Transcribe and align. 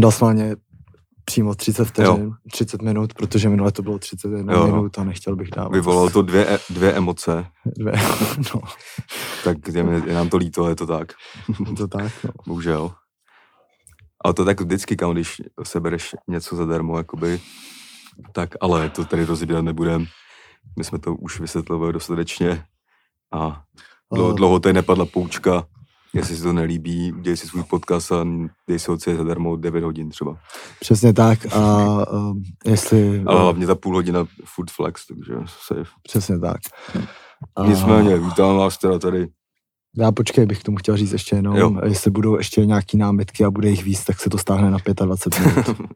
tam 0.00 0.36
dal 0.36 0.56
přímo 1.24 1.54
30 1.54 1.84
vteřin, 1.84 2.32
30 2.52 2.82
minut, 2.82 3.14
protože 3.14 3.48
minule 3.48 3.72
to 3.72 3.82
bylo 3.82 3.98
31 3.98 4.54
jo. 4.54 4.66
minut 4.66 4.98
a 4.98 5.04
nechtěl 5.04 5.36
bych 5.36 5.50
dávat. 5.50 5.72
Vyvolalo 5.72 6.10
to 6.10 6.22
dvě, 6.22 6.54
e- 6.54 6.58
dvě 6.70 6.92
emoce. 6.92 7.46
Dvě, 7.66 7.92
no. 8.54 8.60
Tak 9.44 9.68
je, 9.68 9.84
je 10.06 10.14
nám 10.14 10.28
to 10.28 10.36
líto, 10.36 10.68
je 10.68 10.76
to 10.76 10.86
tak. 10.86 11.12
Je 11.68 11.76
to 11.76 11.88
tak, 11.88 12.12
no. 12.24 12.30
Bohužel. 12.46 12.92
Ale 14.24 14.34
to 14.34 14.44
tak 14.44 14.60
vždycky, 14.60 14.96
kam, 14.96 15.12
když 15.12 15.42
sebereš 15.62 16.14
něco 16.28 16.56
zadarmo, 16.56 16.98
jakoby, 16.98 17.40
tak 18.32 18.54
ale 18.60 18.90
to 18.90 19.04
tady 19.04 19.24
rozvíjet 19.24 19.62
nebudem. 19.62 20.06
My 20.78 20.84
jsme 20.84 20.98
to 20.98 21.14
už 21.14 21.40
vysvětlovali 21.40 21.92
dostatečně 21.92 22.64
a 23.32 23.62
dlouho, 24.14 24.32
dlouho 24.32 24.60
tady 24.60 24.72
nepadla 24.72 25.06
poučka, 25.06 25.66
jestli 26.14 26.36
si 26.36 26.42
to 26.42 26.52
nelíbí, 26.52 27.12
udělej 27.12 27.36
si 27.36 27.46
svůj 27.46 27.62
podcast 27.62 28.12
a 28.12 28.26
dej 28.68 28.78
si 28.78 28.90
ho 28.90 28.96
zadarmo 29.16 29.56
9 29.56 29.84
hodin 29.84 30.10
třeba. 30.10 30.36
Přesně 30.80 31.12
tak 31.12 31.38
a 31.52 31.86
uh, 32.12 32.36
jestli... 32.66 33.22
Ale 33.26 33.40
hlavně 33.40 33.66
za 33.66 33.74
půl 33.74 33.94
hodina 33.94 34.24
food 34.44 34.70
flex, 34.70 35.06
takže 35.06 35.32
safe. 35.46 35.90
Přesně 36.02 36.38
tak. 36.38 36.60
A... 37.56 37.66
Nicméně, 37.66 38.18
vítám 38.18 38.56
vás 38.56 38.78
teda 38.78 38.98
tady. 38.98 39.28
Já 39.96 40.12
počkej, 40.12 40.46
bych 40.46 40.60
k 40.60 40.64
tomu 40.64 40.76
chtěl 40.76 40.96
říct 40.96 41.12
ještě 41.12 41.36
jenom, 41.36 41.56
jo. 41.56 41.76
jestli 41.84 42.10
budou 42.10 42.36
ještě 42.36 42.66
nějaký 42.66 42.96
námitky 42.96 43.44
a 43.44 43.50
bude 43.50 43.70
jich 43.70 43.84
víc, 43.84 44.04
tak 44.04 44.20
se 44.20 44.30
to 44.30 44.38
stáhne 44.38 44.70
na 44.70 44.78
25 45.04 45.46
minut. 45.46 45.66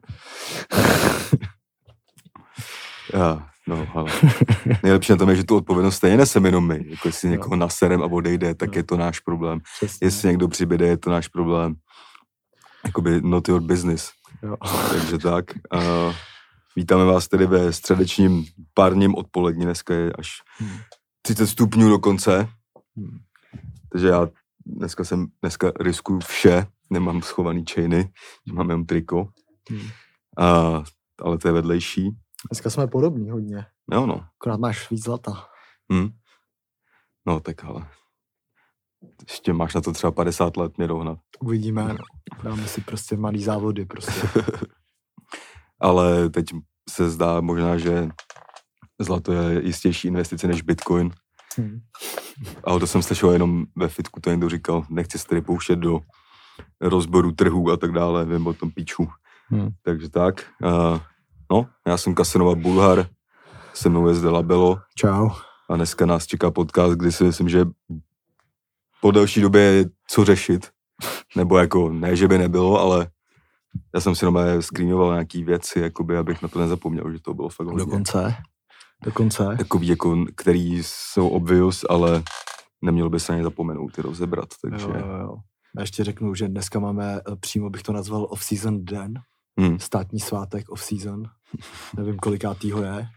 Já, 3.13 3.47
no, 3.67 3.87
ale 3.93 4.11
nejlepší 4.83 5.11
na 5.11 5.17
tom 5.17 5.29
je, 5.29 5.35
že 5.35 5.43
tu 5.43 5.55
odpovědnost 5.55 5.95
stejně 5.95 6.17
neseme 6.17 6.47
jenom 6.47 6.67
my. 6.67 6.85
Jako 6.87 7.07
jestli 7.07 7.29
někoho 7.29 7.55
naserem 7.55 8.03
a 8.03 8.05
odejde, 8.05 8.55
tak 8.55 8.75
je 8.75 8.83
to 8.83 8.97
náš 8.97 9.19
problém. 9.19 9.59
Přesně. 9.77 10.07
Jestli 10.07 10.27
někdo 10.27 10.47
přibyde, 10.47 10.87
je 10.87 10.97
to 10.97 11.09
náš 11.09 11.27
problém. 11.27 11.75
Jakoby 12.85 13.21
not 13.21 13.47
your 13.49 13.61
business. 13.61 14.11
Jo. 14.43 14.55
Takže 14.89 15.17
tak. 15.17 15.45
Uh, 15.73 16.13
vítáme 16.75 17.05
vás 17.05 17.27
tedy 17.27 17.45
ve 17.45 17.73
středečním 17.73 18.45
párním 18.73 19.15
odpolední. 19.15 19.65
Dneska 19.65 19.93
je 19.93 20.11
až 20.13 20.29
30 21.21 21.47
stupňů 21.47 21.89
dokonce. 21.89 22.49
Hmm. 22.97 23.17
Takže 23.91 24.07
já 24.07 24.27
dneska 24.65 25.03
jsem, 25.03 25.27
dneska 25.41 25.71
riskuju 25.79 26.19
vše. 26.19 26.67
Nemám 26.89 27.21
schovaný 27.21 27.65
chainy, 27.73 28.11
mám 28.53 28.69
jenom 28.69 28.85
triko. 28.85 29.27
Hmm. 29.69 29.79
Uh, 29.79 30.83
ale 31.21 31.37
to 31.37 31.47
je 31.47 31.51
vedlejší. 31.51 32.09
Dneska 32.51 32.69
jsme 32.69 32.87
podobní 32.87 33.29
hodně. 33.29 33.65
Jo, 33.91 34.05
no. 34.05 34.25
Akorát 34.39 34.59
máš 34.59 34.91
víc 34.91 35.03
zlata. 35.03 35.47
Hmm. 35.91 36.09
No, 37.27 37.39
tak 37.39 37.63
ale 37.63 37.87
ještě 39.29 39.53
máš 39.53 39.73
na 39.73 39.81
to 39.81 39.91
třeba 39.91 40.11
50 40.11 40.57
let 40.57 40.77
mě 40.77 40.87
dohnat. 40.87 41.19
Uvidíme, 41.39 41.83
no. 41.83 41.97
Dáme 42.43 42.67
si 42.67 42.81
prostě 42.81 43.17
malý 43.17 43.43
závody 43.43 43.85
prostě. 43.85 44.27
ale 45.79 46.29
teď 46.29 46.45
se 46.89 47.09
zdá 47.09 47.41
možná, 47.41 47.77
že 47.77 48.09
zlato 48.99 49.33
je 49.33 49.65
jistější 49.65 50.07
investice 50.07 50.47
než 50.47 50.61
Bitcoin. 50.61 51.11
Hmm. 51.57 51.79
Ale 52.63 52.79
to 52.79 52.87
jsem 52.87 53.01
slyšel 53.01 53.31
jenom 53.31 53.65
ve 53.75 53.87
fitku, 53.87 54.21
to 54.21 54.29
někdo 54.29 54.49
říkal, 54.49 54.85
nechci 54.89 55.19
se 55.19 55.27
tady 55.27 55.41
pouštět 55.41 55.75
do 55.75 55.99
rozboru 56.81 57.31
trhů 57.31 57.71
a 57.71 57.77
tak 57.77 57.91
dále, 57.91 58.25
vím 58.25 58.47
o 58.47 58.53
tom 58.53 58.71
píču. 58.71 59.07
Hmm. 59.47 59.69
Takže 59.81 60.09
tak. 60.09 60.45
Uh, 60.63 60.99
No, 61.55 61.65
já 61.87 61.97
jsem 61.97 62.15
Kasenova 62.15 62.55
Bulhar, 62.55 63.07
se 63.73 63.89
mnou 63.89 64.07
je 64.07 64.13
zde 64.13 64.29
Labelo. 64.29 64.79
Čau. 64.95 65.29
A 65.69 65.75
dneska 65.75 66.05
nás 66.05 66.25
čeká 66.25 66.51
podcast, 66.51 66.93
kdy 66.93 67.11
si 67.11 67.23
myslím, 67.23 67.49
že 67.49 67.65
po 69.01 69.11
delší 69.11 69.41
době 69.41 69.61
je 69.61 69.85
co 70.07 70.25
řešit. 70.25 70.69
Nebo 71.35 71.57
jako, 71.57 71.89
ne, 71.89 72.15
že 72.15 72.27
by 72.27 72.37
nebylo, 72.37 72.79
ale 72.79 73.07
já 73.93 74.01
jsem 74.01 74.15
si 74.15 74.25
normálně 74.25 74.61
screenoval 74.61 75.13
nějaký 75.13 75.43
věci, 75.43 75.79
jakoby, 75.79 76.17
abych 76.17 76.41
na 76.41 76.47
to 76.47 76.59
nezapomněl, 76.59 77.11
že 77.11 77.19
to 77.19 77.33
bylo 77.33 77.49
fakt 77.49 77.67
hodně. 77.67 77.85
Dokonce. 77.85 78.35
Dokonce. 79.03 79.55
Takový, 79.57 79.87
jako, 79.87 80.25
který 80.35 80.83
jsou 80.83 81.27
obvious, 81.27 81.85
ale 81.89 82.23
neměl 82.81 83.09
by 83.09 83.19
se 83.19 83.35
ně 83.35 83.43
zapomenout 83.43 83.93
ty 83.93 84.01
rozebrat, 84.01 84.49
takže... 84.61 84.85
Jo, 84.85 84.93
jo, 84.97 85.17
jo. 85.21 85.35
Já 85.77 85.81
ještě 85.81 86.03
řeknu, 86.03 86.35
že 86.35 86.47
dneska 86.47 86.79
máme, 86.79 87.19
eh, 87.31 87.35
přímo 87.35 87.69
bych 87.69 87.83
to 87.83 87.93
nazval 87.93 88.27
off-season 88.29 88.85
den, 88.85 89.13
hmm. 89.59 89.79
státní 89.79 90.19
svátek 90.19 90.69
off-season. 90.69 91.23
Nevím, 91.97 92.17
kolikátýho 92.17 92.83
je. 92.83 93.07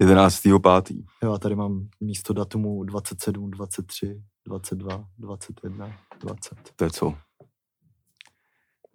11. 0.00 0.42
pátý. 0.62 1.04
Jo, 1.22 1.32
a 1.32 1.38
tady 1.38 1.54
mám 1.54 1.88
místo 2.00 2.32
datumu 2.32 2.84
27, 2.84 3.50
23, 3.50 4.22
22, 4.46 5.04
21, 5.18 5.92
20. 6.20 6.58
To 6.76 6.84
je 6.84 6.90
co? 6.90 7.14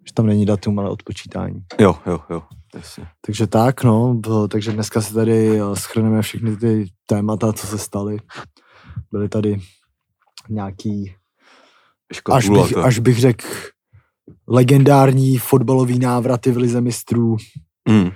Že 0.06 0.14
tam 0.14 0.26
není 0.26 0.46
datum, 0.46 0.78
ale 0.78 0.90
odpočítání. 0.90 1.64
Jo, 1.80 1.98
jo, 2.06 2.20
jo, 2.30 2.42
jasně. 2.74 3.06
Takže 3.26 3.46
tak, 3.46 3.84
no, 3.84 4.20
takže 4.50 4.72
dneska 4.72 5.00
si 5.00 5.14
tady 5.14 5.60
eh, 5.60 5.76
schrneme 5.76 6.22
všechny 6.22 6.56
ty 6.56 6.86
témata, 7.06 7.52
co 7.52 7.66
se 7.66 7.78
staly. 7.78 8.16
Byly 9.12 9.28
tady 9.28 9.60
nějaký, 10.48 11.14
až 12.32 12.48
bych, 12.48 12.76
až 12.76 12.98
bych 12.98 13.20
řekl, 13.20 13.46
legendární 14.48 15.38
fotbalový 15.38 15.98
návraty 15.98 16.52
v 16.52 16.56
Lize 16.56 16.80
mistrů. 16.80 17.36
Mm. 17.88 18.10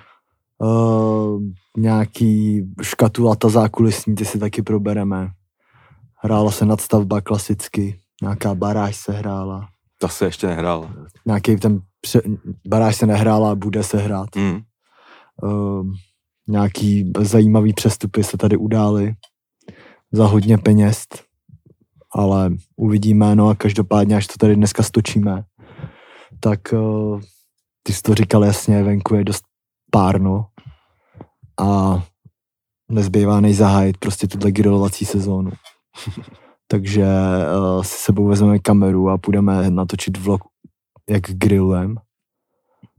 Uh, 0.59 1.43
nějaký 1.77 2.63
škatulata 2.83 3.49
zákulisní, 3.49 4.15
ty 4.15 4.25
si 4.25 4.39
taky 4.39 4.63
probereme. 4.63 5.29
Hrála 6.23 6.51
se 6.51 6.67
nadstavba 6.67 7.21
klasicky, 7.21 7.99
nějaká 8.23 8.55
baráž 8.55 8.97
se 8.97 9.13
hrála. 9.13 9.69
Ta 9.99 10.09
se 10.09 10.25
ještě 10.25 10.47
nehrála. 10.47 10.95
Nějaký 11.27 11.57
ten 11.57 11.81
pře- 12.01 12.23
baráž 12.69 12.97
se 12.97 13.07
nehrála 13.07 13.51
a 13.51 13.55
bude 13.55 13.83
se 13.83 13.99
hrát. 13.99 14.37
Mm. 14.37 14.61
Uh, 15.43 15.87
nějaký 16.49 17.13
zajímavý 17.21 17.73
přestupy 17.73 18.25
se 18.25 18.37
tady 18.37 18.57
udály 18.57 19.15
za 20.13 20.27
hodně 20.27 20.59
peněz, 20.59 21.05
ale 22.13 22.51
uvidíme, 22.77 23.37
no 23.37 23.49
a 23.49 23.55
každopádně, 23.55 24.17
až 24.17 24.27
to 24.27 24.35
tady 24.39 24.57
dneska 24.57 24.83
stočíme, 24.83 25.45
tak 26.41 26.61
uh, 26.73 27.21
ty 27.83 27.93
jsi 27.93 28.03
to 28.03 28.15
říkal 28.15 28.45
jasně, 28.45 28.83
venku 28.83 29.15
je 29.15 29.25
dost 29.25 29.45
párno 29.91 30.47
a 31.61 32.03
nezbývá 32.91 33.41
než 33.41 33.57
zahájit 33.57 33.99
prostě 33.99 34.27
tuhle 34.27 34.53
grillovací 34.53 35.05
sezónu. 35.05 35.51
Takže 36.69 37.07
uh, 37.07 37.83
si 37.83 37.99
sebou 37.99 38.27
vezmeme 38.27 38.59
kameru 38.59 39.09
a 39.09 39.19
půjdeme 39.19 39.71
natočit 39.71 40.19
vlog, 40.19 40.41
jak 41.09 41.23
grillujeme. 41.23 41.95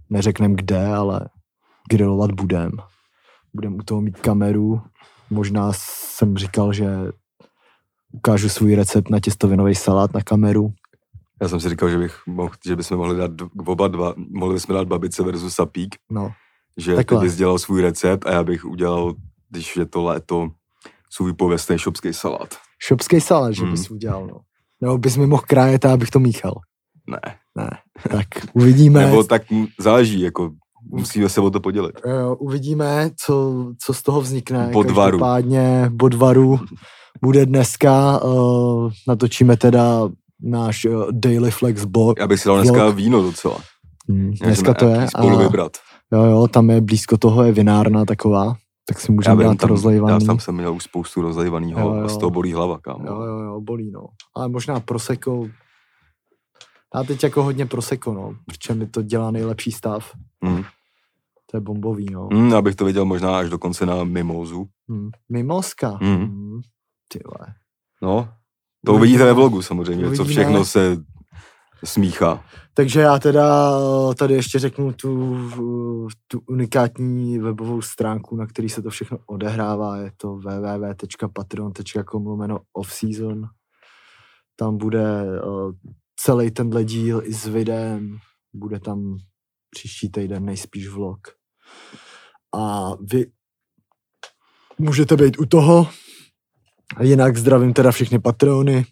Neřekneme 0.10 0.56
kde, 0.56 0.88
ale 0.88 1.30
grillovat 1.90 2.32
budem. 2.32 2.72
Budeme 3.54 3.76
u 3.76 3.84
toho 3.84 4.02
mít 4.02 4.20
kameru. 4.20 4.82
Možná 5.30 5.72
jsem 5.74 6.38
říkal, 6.38 6.74
že 6.74 6.88
ukážu 8.12 8.50
svůj 8.50 8.76
recept 8.76 9.10
na 9.10 9.20
těstovinový 9.20 9.76
salát 9.76 10.14
na 10.14 10.22
kameru. 10.22 10.74
Já 11.42 11.48
jsem 11.48 11.60
si 11.60 11.70
říkal, 11.70 11.90
že, 11.90 11.98
bych 11.98 12.28
mohl, 12.28 12.54
že 12.66 12.76
bychom 12.76 12.98
mohli 12.98 13.18
dát 13.18 13.32
oba 13.66 13.88
dva, 13.88 14.14
mohli 14.30 14.54
bychom 14.54 14.76
dát 14.76 14.88
babice 14.88 15.24
versus 15.24 15.54
sapík. 15.54 15.96
No. 16.12 16.32
Že 16.78 16.96
Takhle. 16.96 17.20
ty 17.20 17.26
bys 17.26 17.36
dělal 17.36 17.60
svůj 17.60 17.82
recept 17.82 18.26
a 18.26 18.32
já 18.32 18.44
bych 18.44 18.66
udělal, 18.66 19.14
když 19.50 19.76
je 19.76 19.86
to 19.86 20.04
léto, 20.04 20.50
svůj 21.10 21.34
pověstný 21.34 21.80
šopský 21.80 22.14
salát. 22.14 22.56
Šopský 22.80 23.22
salát, 23.22 23.54
že 23.54 23.64
mm. 23.66 23.72
bys 23.72 23.92
udělal, 23.92 24.28
no. 24.28 24.40
Nebo 24.82 24.98
bys 24.98 25.18
mi 25.18 25.28
mohl 25.28 25.44
krájet 25.48 25.86
a 25.86 25.94
abych 25.94 26.10
to 26.10 26.20
míchal. 26.20 26.54
Ne. 27.08 27.20
Ne, 27.58 27.70
tak 28.12 28.28
uvidíme. 28.54 29.06
Nebo 29.06 29.24
tak 29.24 29.42
záleží, 29.80 30.22
jako 30.22 30.52
musíme 30.92 31.30
se 31.30 31.42
o 31.42 31.50
to 31.50 31.60
podělit. 31.60 32.02
Uvidíme, 32.38 33.10
co, 33.26 33.66
co 33.86 33.94
z 33.94 34.02
toho 34.02 34.22
vznikne. 34.22 34.70
Bodvaru. 34.74 35.12
Každopádně 35.12 35.90
bodvaru 35.94 36.60
bude 37.22 37.46
dneska, 37.46 38.24
uh, 38.24 38.92
natočíme 39.08 39.58
teda 39.58 40.10
náš 40.42 40.86
uh, 40.86 41.12
Daily 41.12 41.52
Flex 41.52 41.86
blog. 41.86 42.20
Já 42.20 42.28
bych 42.28 42.40
si 42.40 42.48
dal 42.48 42.58
dneska 42.58 42.84
vlog. 42.84 42.96
víno 42.96 43.22
docela. 43.22 43.58
Hmm, 44.10 44.32
dneska 44.42 44.74
to 44.74 44.86
je. 44.86 45.08
Spolu 45.08 45.40
a, 45.40 45.42
vybrat. 45.42 45.78
Jo, 46.14 46.24
jo, 46.24 46.48
tam 46.48 46.70
je 46.70 46.82
blízko 46.82 47.18
toho 47.18 47.44
je 47.44 47.52
vinárna 47.52 48.06
taková, 48.06 48.56
tak 48.88 49.00
si 49.00 49.12
můžeme 49.12 49.44
dát 49.44 49.58
tam, 49.58 49.70
rozlejvaný. 49.70 50.14
Já 50.24 50.28
tam 50.28 50.40
jsem 50.40 50.56
měl 50.56 50.74
už 50.74 50.84
spoustu 50.84 51.22
rozlejvanýho 51.22 51.94
a 51.94 52.08
z 52.08 52.18
toho 52.18 52.30
bolí 52.30 52.54
hlava, 52.54 52.80
kámo. 52.80 53.08
Jo, 53.08 53.22
jo, 53.22 53.40
jo, 53.40 53.62
bolí, 53.62 53.92
no. 53.92 54.02
Ale 54.36 54.50
možná 54.50 54.80
proseko, 54.80 55.48
já 56.96 57.04
teď 57.04 57.24
jako 57.24 57.44
hodně 57.44 57.66
proseko, 57.66 58.14
no, 58.14 58.36
protože 58.46 58.74
mi 58.74 58.88
to 58.88 59.02
dělá 59.02 59.32
nejlepší 59.32 59.72
stav. 59.72 60.12
Mm. 60.42 60.64
To 61.52 61.58
je 61.58 61.62
bombový, 61.62 62.06
no. 62.12 62.30
Mm, 62.34 62.54
abych 62.54 62.76
to 62.76 62.86
viděl 62.86 63.06
možná 63.06 63.38
až 63.38 63.50
dokonce 63.50 63.86
na 63.86 64.04
mimozu. 64.04 64.68
Mm. 64.88 65.10
Mimoska? 65.30 65.98
Mm. 66.02 66.18
Mm. 66.18 66.62
Ty 67.08 67.20
vole. 67.26 67.54
No, 68.02 68.30
to 68.86 68.94
uvidíte 68.94 69.26
ve 69.26 69.34
vlogu 69.34 69.62
samozřejmě, 69.62 70.06
uvidíme. 70.08 70.26
co 70.26 70.26
všechno 70.26 70.66
se 70.66 70.98
smíchá. 71.84 72.44
Takže 72.74 73.00
já 73.02 73.20
teda 73.20 73.72
eh, 74.12 74.16
tady 74.16 74.34
ještě 74.34 74.60
řeknu 74.60 74.94
tu, 74.94 75.38
tu 76.28 76.42
unikátní 76.50 77.40
webovou 77.40 77.82
stránku, 77.82 78.36
na 78.36 78.48
který 78.48 78.70
se 78.70 78.82
to 78.82 78.90
všechno 78.90 79.18
odehrává. 79.26 79.98
Je 79.98 80.12
to 80.18 80.36
www.patreon.com 80.36 82.28
lomeno 82.28 82.60
offseason. 82.74 83.44
Tam 84.56 84.78
bude 84.78 85.24
uh, 85.24 85.72
celý 86.20 86.52
tenhle 86.52 86.84
díl 86.84 87.22
i 87.26 87.34
s 87.34 87.46
videem. 87.48 88.18
Bude 88.54 88.80
tam 88.80 89.18
příští 89.70 90.12
týden 90.12 90.46
nejspíš 90.46 90.88
vlog. 90.88 91.20
A 92.56 92.92
vy 93.02 93.26
můžete 94.78 95.16
být 95.16 95.40
u 95.40 95.46
toho. 95.46 95.88
A 96.96 97.04
jinak 97.04 97.38
zdravím 97.38 97.74
teda 97.74 97.92
všechny 97.92 98.20
patrony. 98.20 98.86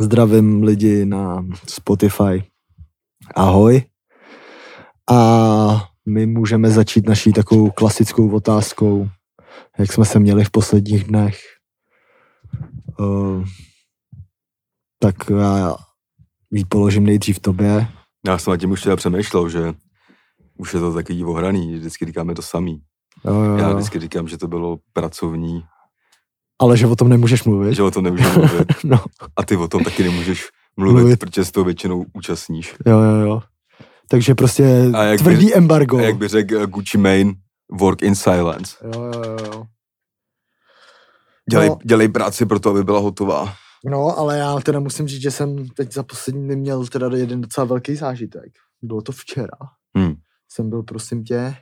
Zdravím 0.00 0.62
lidi 0.62 1.06
na 1.06 1.46
Spotify. 1.66 2.44
Ahoj. 3.34 3.82
A 5.10 5.88
my 6.06 6.26
můžeme 6.26 6.70
začít 6.70 7.08
naší 7.08 7.32
takovou 7.32 7.70
klasickou 7.70 8.30
otázkou, 8.30 9.08
jak 9.78 9.92
jsme 9.92 10.04
se 10.04 10.18
měli 10.18 10.44
v 10.44 10.50
posledních 10.50 11.04
dnech. 11.04 11.38
Uh, 12.98 13.44
tak 14.98 15.14
já 15.38 15.76
ji 16.50 16.64
položím 16.64 17.04
nejdřív 17.04 17.38
tobě. 17.38 17.88
Já 18.26 18.38
jsem 18.38 18.50
na 18.50 18.56
tím 18.56 18.70
už 18.70 18.82
teda 18.82 18.96
přemýšlel, 18.96 19.48
že 19.48 19.74
už 20.58 20.74
je 20.74 20.80
to 20.80 20.94
takový 20.94 21.24
ohraný, 21.24 21.72
že 21.72 21.78
vždycky 21.78 22.04
říkáme 22.06 22.34
to 22.34 22.42
samý. 22.42 22.82
Jo, 23.24 23.34
jo, 23.34 23.56
Já 23.56 23.68
jo. 23.68 23.74
vždycky 23.74 24.00
říkám, 24.00 24.28
že 24.28 24.38
to 24.38 24.48
bylo 24.48 24.78
pracovní, 24.92 25.64
Ale 26.58 26.76
že 26.76 26.86
o 26.86 26.96
tom 26.96 27.08
nemůžeš 27.08 27.44
mluvit. 27.44 27.74
že 27.74 27.82
o 27.82 27.90
tom 27.90 28.04
nemůžu 28.04 28.28
mluvit. 28.32 28.68
No, 28.84 29.04
A 29.36 29.44
ty 29.44 29.56
o 29.56 29.68
tom 29.68 29.84
taky 29.84 30.02
nemůžeš 30.02 30.48
mluvit, 30.76 31.00
Mluvit. 31.00 31.20
protože 31.20 31.44
se 31.44 31.52
toho 31.52 31.64
většinou 31.64 32.04
účastníš. 32.14 32.74
jo, 32.86 32.98
jo, 32.98 33.14
jo. 33.26 33.42
Takže 34.08 34.34
prostě 34.34 34.90
A 34.94 35.02
jak 35.02 35.18
by- 35.18 35.24
tvrdý 35.24 35.54
embargo. 35.54 35.98
A 35.98 36.00
jak 36.02 36.16
by 36.16 36.28
řekl 36.28 36.62
eh, 36.62 36.66
Gucci 36.66 36.98
Mane, 36.98 37.32
work 37.80 38.02
in 38.02 38.14
silence. 38.14 38.76
Jo, 38.94 39.02
jo, 39.02 39.36
jo. 39.46 39.64
Dělej, 41.50 41.68
No. 41.68 41.78
dělej 41.84 42.08
práci 42.08 42.46
pro 42.46 42.60
to, 42.60 42.70
aby 42.70 42.84
byla 42.84 42.98
hotová. 43.00 43.54
No, 43.84 44.18
ale 44.18 44.38
já 44.38 44.60
teda 44.60 44.80
musím 44.80 45.08
říct, 45.08 45.22
že 45.22 45.30
jsem 45.30 45.68
teď 45.68 45.92
za 45.92 46.02
poslední 46.02 46.44
dny 46.44 46.56
měl 46.56 46.86
teda 46.86 47.08
jeden 47.16 47.40
docela 47.40 47.64
velký 47.66 47.96
zážitek. 47.96 48.52
Bylo 48.82 49.02
to 49.02 49.12
včera. 49.12 49.56
Hmm. 49.96 50.14
Jsem 50.52 50.70
byl, 50.70 50.82
prosím 50.82 51.24
tě, 51.24 51.56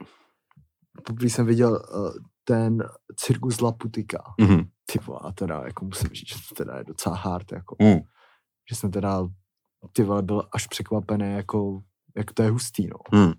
poprvé 1.06 1.30
jsem 1.30 1.46
viděl 1.46 1.70
uh, 1.94 2.10
ten 2.44 2.78
cirkus 3.16 3.60
Laputika. 3.60 4.22
Mhm. 4.40 4.64
Ty 4.92 4.98
vole, 5.06 5.20
teda 5.34 5.62
jako 5.64 5.84
musím 5.84 6.08
říct, 6.08 6.28
že 6.28 6.34
to 6.48 6.54
teda 6.54 6.78
je 6.78 6.84
docela 6.84 7.16
hard, 7.16 7.52
jako. 7.52 7.76
Mm. 7.82 8.00
Že 8.70 8.76
jsem 8.76 8.90
teda, 8.90 9.28
ty 9.92 10.02
vole, 10.02 10.22
byl 10.22 10.48
až 10.52 10.66
překvapený, 10.66 11.32
jako, 11.34 11.80
jak 12.16 12.32
to 12.32 12.42
je 12.42 12.50
hustý, 12.50 12.86
no. 12.86 13.20
Mm. 13.20 13.32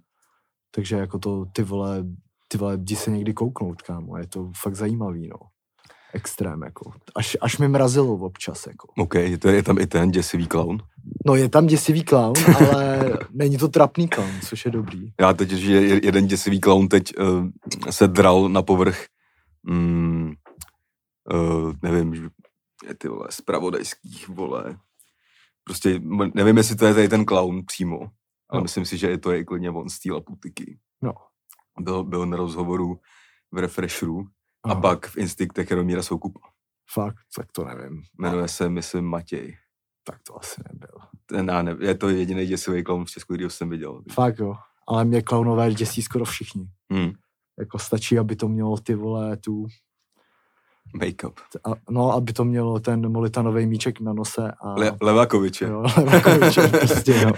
Takže 0.75 0.95
jako 0.95 1.19
to, 1.19 1.45
ty 1.45 1.63
vole, 1.63 2.03
ty 2.47 2.57
vole, 2.57 2.73
jdi 2.77 2.95
se 2.95 3.11
někdy 3.11 3.33
kouknout, 3.33 3.81
kámo, 3.81 4.17
je 4.17 4.27
to 4.27 4.51
fakt 4.61 4.75
zajímavý, 4.75 5.27
no. 5.27 5.37
Extrém, 6.13 6.61
jako. 6.63 6.91
Až, 7.15 7.37
až 7.41 7.57
mi 7.57 7.67
mrazilo 7.67 8.13
občas, 8.13 8.67
jako. 8.67 8.87
OK, 8.97 9.15
je, 9.15 9.37
to, 9.37 9.47
je 9.49 9.63
tam 9.63 9.77
i 9.79 9.87
ten 9.87 10.11
děsivý 10.11 10.47
clown. 10.47 10.77
No 11.25 11.35
je 11.35 11.49
tam 11.49 11.67
děsivý 11.67 12.03
clown, 12.03 12.33
ale 12.69 13.13
není 13.31 13.57
to 13.57 13.67
trapný 13.67 14.07
clown, 14.09 14.31
což 14.41 14.65
je 14.65 14.71
dobrý. 14.71 15.09
Já 15.19 15.33
teď, 15.33 15.49
že 15.49 15.71
je- 15.71 16.05
jeden 16.05 16.27
děsivý 16.27 16.59
clown 16.61 16.87
teď 16.87 17.03
uh, 17.19 17.47
se 17.89 18.07
dral 18.07 18.49
na 18.49 18.61
povrch, 18.61 19.05
mm, 19.63 20.33
uh, 21.33 21.73
nevím, 21.81 22.15
že- 22.15 22.29
ty 22.97 23.07
vole, 23.07 23.27
spravodajských, 23.29 24.29
vole. 24.29 24.79
Prostě 25.63 25.99
nevím, 26.33 26.57
jestli 26.57 26.75
to 26.75 26.85
je 26.85 26.93
tady 26.93 27.09
ten 27.09 27.25
clown 27.25 27.65
přímo, 27.65 27.99
ale 28.49 28.59
No. 28.59 28.61
myslím 28.61 28.85
si, 28.85 28.97
že 28.97 29.09
je 29.09 29.17
to 29.17 29.31
je 29.31 29.45
klidně 29.45 29.69
on 29.71 29.89
z 29.89 29.99
té 29.99 30.11
Laputiky. 30.11 30.79
No. 31.01 31.13
Byl, 31.79 32.03
byl 32.03 32.25
na 32.25 32.37
rozhovoru 32.37 32.99
v 33.51 33.57
Refresheru 33.57 34.19
a 34.63 34.71
Aha. 34.71 34.81
pak 34.81 35.07
v 35.07 35.17
Instinktech 35.17 35.69
Jaromíra 35.71 36.03
Soukupa. 36.03 36.39
Fakt, 36.93 37.17
tak 37.35 37.51
to 37.51 37.63
nevím. 37.63 38.03
Jmenuje 38.19 38.47
se, 38.47 38.69
myslím, 38.69 39.05
Matěj. 39.05 39.57
Tak 40.03 40.19
to 40.27 40.37
asi 40.39 40.61
nebyl. 40.73 40.97
Ten, 41.25 41.47
já 41.47 41.61
ne, 41.61 41.75
je 41.79 41.95
to 41.95 42.09
jediný 42.09 42.45
děsivý 42.45 42.83
clown 42.83 43.05
v 43.05 43.09
Česku, 43.09 43.33
který 43.33 43.49
jsem 43.49 43.69
viděl. 43.69 44.03
Fakt 44.11 44.39
jo. 44.39 44.55
Ale 44.87 45.05
mě 45.05 45.21
klaunové 45.21 45.73
děsí 45.73 46.01
skoro 46.01 46.25
všichni. 46.25 46.69
Hmm. 46.91 47.11
Jako 47.59 47.79
stačí, 47.79 48.19
aby 48.19 48.35
to 48.35 48.47
mělo 48.47 48.77
ty 48.77 48.95
vole 48.95 49.37
tu, 49.37 49.65
Make-up. 50.93 51.33
a, 51.63 51.73
no, 51.89 52.11
aby 52.11 52.33
to 52.33 52.43
mělo 52.45 52.79
ten 52.79 53.11
molitanový 53.11 53.65
míček 53.65 53.99
na 53.99 54.13
nose 54.13 54.51
a... 54.51 54.73
Le, 54.73 54.91
Levakoviče. 55.01 55.65
Jo, 55.65 55.85
Levakoviče, 55.97 56.67
prostě, 56.67 57.11
jo. 57.11 57.31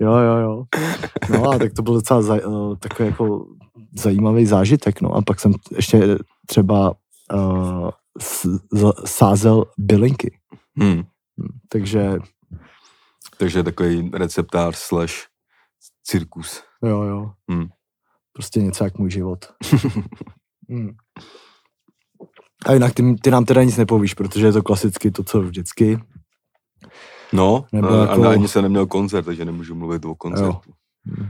jo, 0.00 0.12
jo, 0.12 0.36
jo. 0.36 0.64
No 1.30 1.50
a 1.50 1.58
tak 1.58 1.72
to 1.72 1.82
byl 1.82 1.94
docela 1.94 2.22
zaj, 2.22 2.40
uh, 2.44 2.76
takový 2.76 3.08
jako 3.08 3.46
zajímavý 3.98 4.46
zážitek, 4.46 5.00
no 5.00 5.12
a 5.14 5.22
pak 5.22 5.40
jsem 5.40 5.52
ještě 5.76 6.18
třeba 6.46 6.94
uh, 7.34 7.90
s, 8.20 8.46
z, 8.72 8.92
sázel 9.04 9.64
bylinky. 9.78 10.38
Hmm. 10.76 11.02
Hm, 11.40 11.58
Takže 11.68 12.18
Takže 13.38 13.62
takový 13.62 14.10
receptář 14.14 14.76
slash 14.76 15.14
cirkus. 16.04 16.62
jo, 16.82 17.02
jo. 17.02 17.32
Hm. 17.52 17.68
Prostě 18.32 18.60
něco 18.60 18.84
jak 18.84 18.98
můj 18.98 19.10
život. 19.10 19.52
hm. 20.70 20.96
A 22.66 22.72
jinak 22.72 22.94
ty, 22.94 23.14
ty 23.22 23.30
nám 23.30 23.44
teda 23.44 23.62
nic 23.62 23.76
nepovíš, 23.76 24.14
protože 24.14 24.46
je 24.46 24.52
to 24.52 24.62
klasicky 24.62 25.10
to, 25.10 25.24
co 25.24 25.40
vždycky. 25.40 25.98
No, 27.32 27.64
Nebo 27.72 27.90
Nebo 27.90 28.02
jako- 28.02 28.22
a 28.24 28.30
ani 28.32 28.48
jsem 28.48 28.62
neměl 28.62 28.86
koncert, 28.86 29.24
takže 29.24 29.44
nemůžu 29.44 29.74
mluvit 29.74 30.04
o 30.04 30.14
koncertu. 30.14 30.72
Hm. 31.06 31.28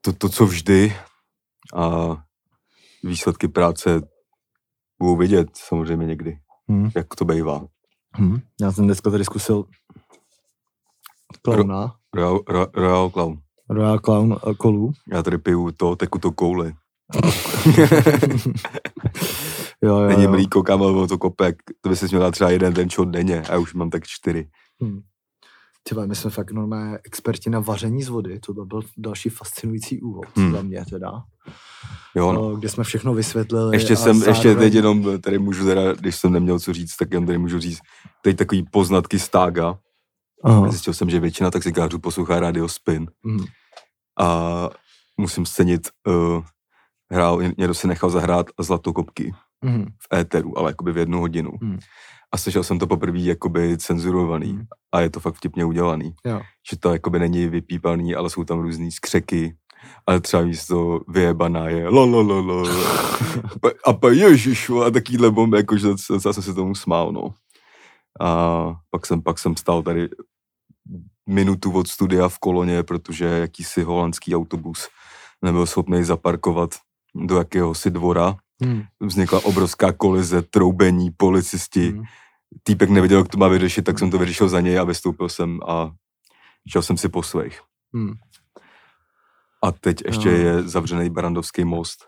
To, 0.00 0.12
to, 0.12 0.28
co 0.28 0.46
vždy 0.46 0.96
a 1.74 2.16
výsledky 3.04 3.48
práce 3.48 4.00
budou 4.98 5.16
vidět 5.16 5.48
samozřejmě 5.54 6.06
někdy, 6.06 6.38
Hm. 6.72 6.90
jak 6.96 7.14
to 7.14 7.24
bývá. 7.24 7.66
Hm. 8.18 8.40
Já 8.60 8.72
jsem 8.72 8.84
dneska 8.84 9.10
tady 9.10 9.24
zkusil 9.24 9.64
klauna, 11.42 11.94
Royal, 12.14 12.40
Royal, 12.48 12.68
Royal 12.74 13.10
Clown. 13.10 13.38
Royal 13.70 13.98
Clown 13.98 14.36
eh, 14.50 14.54
kolů. 14.54 14.92
Já 15.12 15.22
tady 15.22 15.38
piju 15.38 15.70
to 15.72 15.96
tekutou 15.96 16.30
kouli. 16.30 16.74
jo, 19.84 19.98
jo, 19.98 20.08
Není 20.08 20.24
jo. 20.24 20.30
mlíko, 20.30 20.62
kámo, 20.62 21.06
to 21.06 21.18
kopek. 21.18 21.56
To 21.80 21.88
by 21.88 21.96
si 21.96 22.06
měl 22.06 22.20
dát 22.20 22.30
třeba 22.30 22.50
jeden 22.50 22.74
ten 22.74 22.90
čot 22.90 23.08
denně 23.08 23.42
a 23.42 23.52
já 23.52 23.58
už 23.58 23.74
mám 23.74 23.90
tak 23.90 24.06
čtyři. 24.06 24.48
Hm. 24.84 25.00
Ty 25.82 25.94
vole, 25.94 26.06
my 26.06 26.16
jsme 26.16 26.30
fakt 26.30 26.50
normálně 26.52 26.98
experti 27.04 27.50
na 27.50 27.60
vaření 27.60 28.02
z 28.02 28.08
vody, 28.08 28.40
to 28.40 28.52
byl 28.64 28.80
další 28.98 29.28
fascinující 29.28 30.00
úvod 30.00 30.26
Hm. 30.38 30.52
za 30.52 30.62
mě 30.62 30.84
teda, 30.90 31.12
Jo, 32.14 32.32
no. 32.32 32.56
kde 32.56 32.68
jsme 32.68 32.84
všechno 32.84 33.14
vysvětlili. 33.14 33.76
Ještě 33.76 33.96
jsem, 33.96 34.16
ještě 34.16 34.32
zároveň- 34.48 34.58
teď 34.58 34.74
jenom 34.74 35.20
tady 35.20 35.38
můžu 35.38 35.64
teda, 35.64 35.92
když 35.92 36.16
jsem 36.16 36.32
neměl 36.32 36.58
co 36.60 36.72
říct, 36.72 36.96
tak 36.96 37.08
jenom 37.12 37.26
tady 37.26 37.38
můžu 37.38 37.58
říct 37.60 37.80
teď 38.22 38.36
takový 38.36 38.62
poznatky 38.72 39.18
z 39.18 39.28
tága. 39.28 39.78
Aha. 40.44 40.70
Zjistil 40.70 40.94
jsem, 40.94 41.10
že 41.10 41.20
většina 41.20 41.50
taxikářů 41.50 41.98
poslouchá 41.98 42.40
Radio 42.40 42.68
Spin 42.68 43.06
Hm. 43.26 43.44
a 44.20 44.68
musím 45.18 45.46
scenit, 45.46 45.88
uh, 46.06 46.44
hrál, 47.10 47.42
někdo 47.58 47.74
si 47.74 47.88
nechal 47.88 48.10
zahrát 48.10 48.46
Zlatokopky 48.60 49.34
Hm. 49.64 49.86
v 50.02 50.16
éteru, 50.16 50.58
ale 50.58 50.70
jakoby 50.70 50.92
v 50.92 50.96
jednu 50.96 51.20
hodinu. 51.20 51.50
Hmm. 51.62 51.78
A 52.32 52.38
slyšel 52.38 52.64
jsem 52.64 52.78
to 52.78 52.86
poprvé 52.86 53.18
jakoby 53.18 53.78
cenzurovaný 53.78 54.50
Hmm. 54.52 54.66
a 54.92 55.00
je 55.00 55.10
to 55.10 55.20
fakt 55.20 55.34
vtipně 55.34 55.64
udělaný. 55.64 56.14
Jo. 56.26 56.40
Že 56.70 56.76
to 56.76 56.92
jakoby 56.92 57.18
není 57.18 57.46
vypípaný, 57.48 58.14
ale 58.14 58.30
jsou 58.30 58.44
tam 58.44 58.60
různý 58.60 58.92
skřeky, 58.92 59.56
ale 60.06 60.20
třeba 60.20 60.42
místo 60.42 61.00
vyjebaná 61.08 61.68
je 61.68 61.88
lo, 61.88 62.06
lo, 62.06 62.22
lo, 62.22 62.40
lo. 62.42 62.68
A 63.86 63.92
pa 63.92 64.10
ježišu 64.10 64.82
a 64.82 64.90
takovýhle 64.90 65.30
bomby, 65.30 65.56
jakože 65.56 65.88
docela 65.88 66.32
jsem 66.32 66.42
se 66.42 66.54
tomu 66.54 66.74
smál, 66.74 67.12
no. 67.12 67.34
A 68.20 68.28
pak 68.90 69.06
jsem, 69.06 69.22
pak 69.22 69.38
jsem 69.38 69.56
stál 69.56 69.82
tady 69.82 70.08
minutu 71.28 71.72
od 71.72 71.88
studia 71.88 72.28
v 72.28 72.38
koloně, 72.38 72.82
protože 72.82 73.24
jakýsi 73.24 73.82
holandský 73.82 74.36
autobus 74.36 74.88
nebyl 75.42 75.66
schopný 75.66 76.04
zaparkovat 76.04 76.70
do 77.14 77.38
jakéhosi 77.38 77.90
dvora. 77.90 78.36
Hm. 78.64 78.82
Vznikla 79.00 79.44
obrovská 79.44 79.92
kolize, 79.92 80.42
troubení, 80.42 81.10
policisti. 81.16 81.90
Hm. 81.92 82.02
Týpek 82.62 82.90
nevěděl, 82.90 83.18
jak 83.18 83.28
to 83.28 83.38
má 83.38 83.48
vyřešit, 83.48 83.82
tak 83.82 83.98
jsem 83.98 84.10
to 84.10 84.18
vyřešil 84.18 84.48
za 84.48 84.60
něj 84.60 84.78
a 84.78 84.84
vystoupil 84.84 85.28
jsem 85.28 85.60
a 85.68 85.90
šel 86.70 86.82
jsem 86.82 86.96
si 86.96 87.08
po 87.08 87.22
svých. 87.22 87.60
Hm. 87.96 88.12
A 89.64 89.72
teď 89.72 90.02
ještě 90.06 90.28
No. 90.30 90.36
je 90.36 90.62
zavřený 90.62 91.10
Barandovský 91.10 91.64
most, 91.64 92.06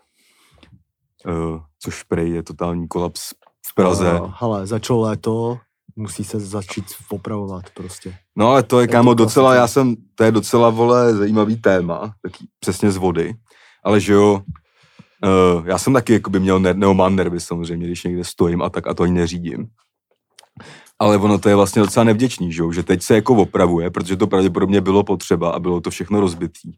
uh, 1.27 1.61
což 1.79 2.03
prej 2.03 2.29
je 2.31 2.43
totální 2.43 2.87
kolaps 2.87 3.29
v 3.67 3.75
Praze. 3.75 4.19
Uh, 4.21 4.33
hele, 4.37 4.67
začalo 4.67 5.01
léto, 5.01 5.59
musí 5.95 6.23
se 6.23 6.39
začít 6.39 6.85
opravovat 7.09 7.69
prostě. 7.69 8.17
No 8.35 8.49
ale 8.49 8.63
to 8.63 8.79
je, 8.79 8.83
Je 8.83 8.87
to 8.87 8.91
kámo, 8.91 9.13
docela, 9.13 9.49
klasika. 9.49 9.61
já 9.61 9.67
jsem, 9.67 9.95
to 10.15 10.23
je 10.23 10.31
docela, 10.31 10.69
vole, 10.69 11.15
zajímavý 11.15 11.55
téma, 11.61 12.13
taky 12.21 12.45
přesně 12.59 12.91
z 12.91 12.97
vody, 12.97 13.33
ale 13.83 13.99
že 13.99 14.13
jo, 14.13 14.41
uh, 15.23 15.67
já 15.67 15.77
jsem 15.77 15.93
taky 15.93 16.13
jakoby 16.13 16.39
měl, 16.39 16.59
ner, 16.59 16.75
nebo 16.75 16.93
mám 16.93 17.15
nervy 17.15 17.39
samozřejmě, 17.39 17.87
když 17.87 18.03
někde 18.03 18.23
stojím 18.23 18.61
a 18.61 18.69
tak 18.69 18.87
a 18.87 18.93
to 18.93 19.03
ani 19.03 19.13
neřídím. 19.13 19.67
Ale 20.99 21.17
ono 21.17 21.37
to 21.39 21.49
je 21.49 21.55
vlastně 21.55 21.81
docela 21.81 22.03
nevděčný, 22.03 22.53
že, 22.53 22.63
že 22.73 22.83
teď 22.83 23.03
se 23.03 23.15
jako 23.15 23.35
opravuje, 23.35 23.89
protože 23.89 24.15
to 24.15 24.27
pravděpodobně 24.27 24.81
bylo 24.81 25.03
potřeba 25.03 25.51
a 25.51 25.59
bylo 25.59 25.81
to 25.81 25.89
všechno 25.89 26.19
rozbitý. 26.19 26.71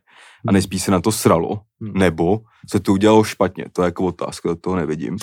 A 0.47 0.51
nejspíš 0.51 0.83
se 0.83 0.91
na 0.91 1.01
to 1.01 1.11
sralo, 1.11 1.59
Hmm. 1.81 1.93
nebo 1.93 2.39
se 2.69 2.79
to 2.79 2.93
udělalo 2.93 3.23
špatně, 3.23 3.65
to 3.73 3.81
je 3.81 3.85
jako 3.85 4.05
otázka, 4.05 4.55
to 4.61 4.75
nevidím. 4.75 5.17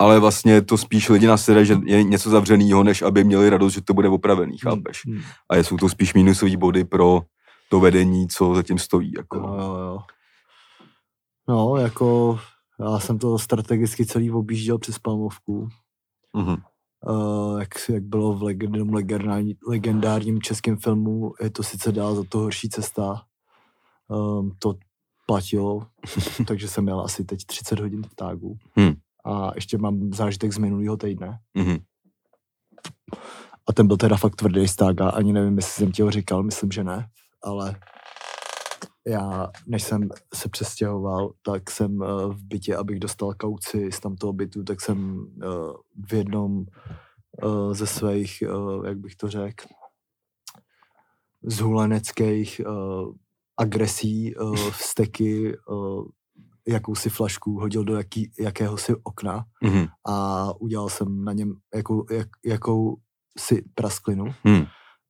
Ale 0.00 0.20
vlastně 0.20 0.62
to 0.62 0.78
spíš 0.78 1.08
lidi 1.08 1.26
na 1.26 1.36
sebe, 1.36 1.64
že 1.64 1.76
je 1.84 2.02
něco 2.02 2.30
zavřenýho, 2.30 2.84
než 2.84 3.02
aby 3.02 3.24
měli 3.24 3.50
radost, 3.50 3.72
že 3.72 3.80
to 3.80 3.94
bude 3.94 4.08
opravený, 4.08 4.58
chápeš? 4.58 5.00
Hm. 5.08 5.20
A 5.50 5.56
jsou 5.56 5.76
to 5.76 5.88
spíš 5.88 6.14
minusové 6.14 6.56
body 6.56 6.84
pro 6.84 7.20
to 7.68 7.80
vedení, 7.80 8.28
co 8.28 8.54
zatím 8.54 8.78
stojí. 8.78 9.12
Jako. 9.16 9.38
Jo, 9.38 9.54
jo, 9.60 9.76
jo. 9.76 9.98
No, 11.50 11.76
jako 11.76 12.38
já 12.80 12.98
jsem 12.98 13.18
to 13.18 13.38
strategicky 13.38 14.06
celý 14.06 14.30
objížděl 14.30 14.78
přes 14.78 14.98
Palmovku. 14.98 15.68
Mhm. 16.36 16.56
Uh, 17.08 17.60
jak, 17.60 17.68
jak 17.88 18.02
bylo 18.02 18.34
v 18.34 18.42
legendárním, 18.42 18.94
legendárním, 18.94 19.56
legendárním 19.68 20.42
českém 20.42 20.76
filmu, 20.76 21.32
je 21.42 21.50
to 21.50 21.62
sice 21.62 21.92
dál 21.92 22.14
za 22.14 22.24
to 22.28 22.38
horší 22.38 22.68
cesta. 22.68 23.22
Um, 24.08 24.52
to 24.58 24.74
platilo, 25.26 25.86
takže 26.46 26.68
jsem 26.68 26.84
měl 26.84 27.00
asi 27.00 27.24
teď 27.24 27.44
30 27.46 27.80
hodin 27.80 28.02
v 28.02 28.14
tágu. 28.14 28.56
Hmm. 28.74 28.92
A 29.24 29.50
ještě 29.54 29.78
mám 29.78 30.12
zážitek 30.12 30.52
z 30.52 30.58
minulého 30.58 30.96
týdne. 30.96 31.38
Mhm. 31.54 31.78
A 33.68 33.72
ten 33.72 33.86
byl 33.86 33.96
teda 33.96 34.16
fakt 34.16 34.36
tvrdý 34.36 34.68
stága, 34.68 35.10
ani 35.10 35.32
nevím, 35.32 35.56
jestli 35.56 35.72
jsem 35.72 35.92
ti 35.92 36.02
ho 36.02 36.10
říkal, 36.10 36.42
myslím, 36.42 36.70
že 36.70 36.84
ne, 36.84 37.08
ale 37.42 37.76
já, 39.06 39.50
než 39.66 39.82
jsem 39.82 40.08
se 40.34 40.48
přestěhoval, 40.48 41.32
tak 41.42 41.70
jsem 41.70 42.02
eh, 42.02 42.06
v 42.26 42.44
bytě, 42.44 42.76
abych 42.76 43.00
dostal 43.00 43.34
kauci 43.34 43.92
z 43.92 44.00
tamtoho 44.00 44.32
bytu, 44.32 44.64
tak 44.64 44.80
jsem 44.80 45.26
eh, 45.42 45.46
v 46.08 46.12
jednom 46.14 46.64
eh, 47.42 47.74
ze 47.74 47.86
svých, 47.86 48.42
jak 48.84 48.98
bych 48.98 49.16
to 49.16 49.28
řekl, 49.28 49.64
zhuleneckých 51.42 52.60
agresí, 53.56 54.34
vzteky, 54.72 55.56
jakousi 56.68 57.10
flašku 57.10 57.60
hodil 57.60 57.84
do 57.84 57.96
jaký, 57.96 58.30
jakéhosi 58.40 58.94
okna 59.02 59.44
Mhm. 59.62 59.86
a 60.06 60.46
udělal 60.60 60.88
jsem 60.88 61.24
na 61.24 61.32
něm 61.32 61.54
jakou, 61.74 62.06
jak, 62.12 62.28
jakou 62.44 62.96
si 63.38 63.64
prasklinu. 63.74 64.24
Hmm. 64.44 64.64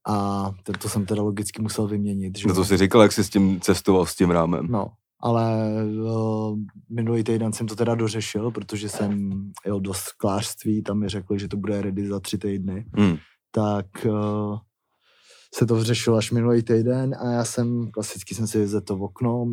A 0.08 0.50
to 0.82 0.88
jsem 0.88 1.06
teda 1.06 1.22
logicky 1.22 1.62
musel 1.62 1.86
vyměnit. 1.86 2.38
Že? 2.38 2.48
No 2.48 2.54
to 2.54 2.64
jsi 2.64 2.76
říkal, 2.76 3.02
jak 3.02 3.12
jsi 3.12 3.24
s 3.24 3.30
tím 3.30 3.60
cestoval 3.60 4.06
s 4.06 4.14
tím 4.14 4.30
rámem. 4.30 4.66
No, 4.70 4.86
ale 5.22 5.72
uh, 5.84 6.58
minulý 6.90 7.24
týden 7.24 7.52
jsem 7.52 7.66
to 7.66 7.76
teda 7.76 7.94
dořešil, 7.94 8.50
protože 8.50 8.88
jsem 8.88 9.30
jel 9.66 9.80
do 9.80 9.94
sklářství, 9.94 10.82
tam 10.82 10.98
mi 10.98 11.08
řekli, 11.08 11.38
že 11.38 11.48
to 11.48 11.56
bude 11.56 11.82
ready 11.82 12.06
za 12.06 12.20
tři 12.20 12.38
týdny. 12.38 12.84
Hmm. 12.96 13.16
Tak 13.50 13.86
uh, 14.04 14.58
se 15.54 15.66
to 15.66 15.84
řešilo 15.84 16.16
až 16.16 16.30
minulý 16.30 16.62
týden 16.62 17.14
a 17.20 17.30
já 17.30 17.44
jsem, 17.44 17.90
klasicky 17.90 18.34
jsem 18.34 18.46
si 18.46 18.66
ze 18.66 18.80
to 18.80 18.96
v 18.96 19.02
okno, 19.02 19.46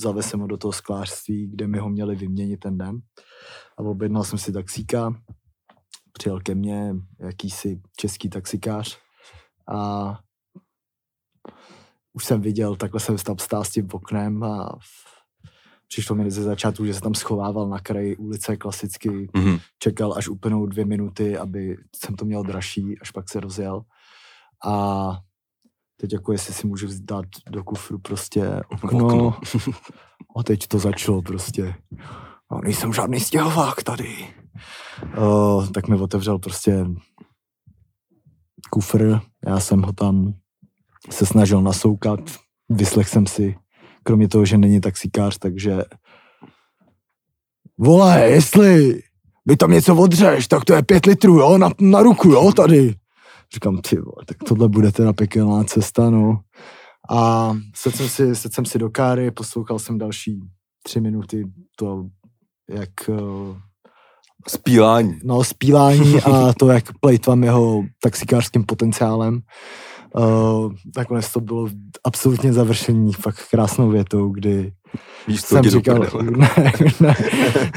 zavez 0.00 0.26
jsem 0.26 0.40
ho 0.40 0.46
do 0.46 0.56
toho 0.56 0.72
sklářství, 0.72 1.50
kde 1.50 1.66
mi 1.66 1.78
ho 1.78 1.88
měli 1.88 2.16
vyměnit 2.16 2.60
ten 2.60 2.78
den. 2.78 2.98
A 3.78 3.82
objednal 3.82 4.24
jsem 4.24 4.38
si 4.38 4.52
taxíka, 4.52 5.14
přijel 6.12 6.40
ke 6.40 6.54
mně 6.54 6.94
jakýsi 7.20 7.80
český 7.96 8.28
taxikář 8.28 8.98
a 9.68 10.18
už 12.12 12.24
jsem 12.24 12.40
viděl, 12.40 12.76
takhle 12.76 13.00
jsem 13.00 13.16
tam 13.16 13.38
stál 13.38 13.64
s 13.64 13.70
tím 13.70 13.88
oknem 13.92 14.42
a 14.42 14.78
přišlo 15.88 16.16
mi 16.16 16.30
ze 16.30 16.42
začátku, 16.42 16.86
že 16.86 16.94
se 16.94 17.00
tam 17.00 17.14
schovával 17.14 17.68
na 17.68 17.78
kraji 17.78 18.16
ulice 18.16 18.56
klasicky, 18.56 19.28
Mhm. 19.36 19.58
čekal, 19.78 20.14
až 20.16 20.28
uplynou 20.28 20.66
dvě 20.66 20.84
minuty, 20.84 21.38
aby 21.38 21.76
jsem 21.96 22.16
to 22.16 22.24
měl 22.24 22.42
dražší, 22.42 22.98
až 23.00 23.10
pak 23.10 23.30
se 23.30 23.40
rozjel. 23.40 23.82
A 24.66 25.10
teď 25.96 26.12
jako 26.12 26.32
jestli 26.32 26.54
si 26.54 26.66
můžu 26.66 26.88
dát 27.00 27.24
do 27.50 27.64
kufru 27.64 27.98
prostě 27.98 28.60
okno. 28.70 29.06
Okno. 29.06 29.40
A 30.36 30.42
teď 30.42 30.66
to 30.66 30.78
začalo 30.78 31.22
prostě. 31.22 31.74
No, 32.52 32.60
nejsem 32.62 32.92
žádný 32.92 33.20
stěhovák 33.20 33.82
tady. 33.82 34.34
Uh, 35.18 35.68
tak 35.70 35.88
mi 35.88 35.96
otevřel 35.96 36.38
prostě 36.38 36.86
kufr, 38.72 39.20
já 39.46 39.60
jsem 39.60 39.82
ho 39.82 39.92
tam 39.92 40.34
se 41.10 41.26
snažil 41.26 41.62
nasoukat, 41.62 42.20
vyslech 42.68 43.08
jsem 43.08 43.26
si, 43.26 43.56
kromě 44.02 44.28
toho, 44.28 44.44
že 44.44 44.58
není 44.58 44.80
taxikář, 44.80 45.38
takže 45.38 45.84
vole, 47.78 48.20
jestli 48.30 49.02
by 49.46 49.56
tam 49.56 49.70
něco 49.70 49.96
odřeš, 49.96 50.48
tak 50.48 50.64
to 50.64 50.74
je 50.74 50.82
pět 50.82 51.06
litrů, 51.06 51.38
jo, 51.38 51.58
na, 51.58 51.70
na 51.80 52.02
ruku, 52.02 52.28
jo, 52.28 52.52
tady. 52.52 52.94
Říkám, 53.54 53.78
ty 53.78 53.96
vole, 53.96 54.24
tak 54.26 54.36
tohle 54.48 54.68
bude 54.68 54.92
teda 54.92 55.12
pekelná 55.12 55.64
cesta, 55.64 56.10
no. 56.10 56.40
A 57.10 57.52
sedl 57.74 57.96
jsem 57.96 58.08
si, 58.08 58.36
sedl 58.36 58.54
jsem 58.54 58.64
si 58.64 58.78
do 58.78 58.90
káry, 58.90 59.30
poslouchal 59.30 59.78
jsem 59.78 59.98
další 59.98 60.40
tři 60.82 61.00
minuty 61.00 61.44
to, 61.76 62.06
jak 62.70 62.90
eh, 63.08 63.14
Spílání. 64.48 65.18
no, 65.24 65.44
spílání 65.44 66.22
a 66.22 66.52
to, 66.52 66.68
jak 66.68 66.84
plejtvám 67.00 67.44
jeho 67.44 67.82
taxikářským 68.02 68.64
potenciálem. 68.64 69.40
Uh, 70.18 70.72
nakonec 70.96 71.32
to 71.32 71.40
bylo 71.40 71.68
absolutně 72.04 72.52
završení 72.52 73.12
fakt 73.12 73.48
krásnou 73.50 73.90
větou, 73.90 74.28
kdy 74.28 74.72
Víš, 75.28 75.40
jsem 75.40 75.62
říkal, 75.62 75.98
ne, 76.22 76.50
ne, 77.00 77.14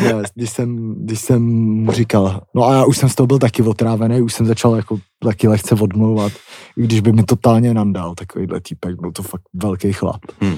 ne, 0.03 0.23
když, 0.35 0.49
jsem, 0.49 0.95
když 0.97 1.19
jsem 1.19 1.43
mu 1.83 1.91
říkal, 1.91 2.41
no 2.55 2.63
a 2.63 2.73
já 2.73 2.85
už 2.85 2.97
jsem 2.97 3.09
z 3.09 3.15
toho 3.15 3.27
byl 3.27 3.39
taky 3.39 3.61
otrávený, 3.61 4.21
už 4.21 4.33
jsem 4.33 4.45
začal 4.45 4.75
jako 4.75 4.99
taky 5.19 5.47
lehce 5.47 5.75
odmlouvat, 5.75 6.31
i 6.77 6.83
když 6.83 6.99
by 6.99 7.11
mi 7.11 7.23
totálně 7.23 7.73
nandal 7.73 8.15
takovýhle 8.15 8.61
týpek, 8.61 9.01
byl 9.01 9.11
to 9.11 9.23
fakt 9.23 9.43
velký 9.53 9.93
chlap. 9.93 10.21
Hmm. 10.41 10.57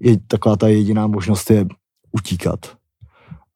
Je, 0.00 0.16
taková 0.26 0.56
ta 0.56 0.68
jediná 0.68 1.06
možnost 1.06 1.50
je 1.50 1.66
utíkat. 2.12 2.76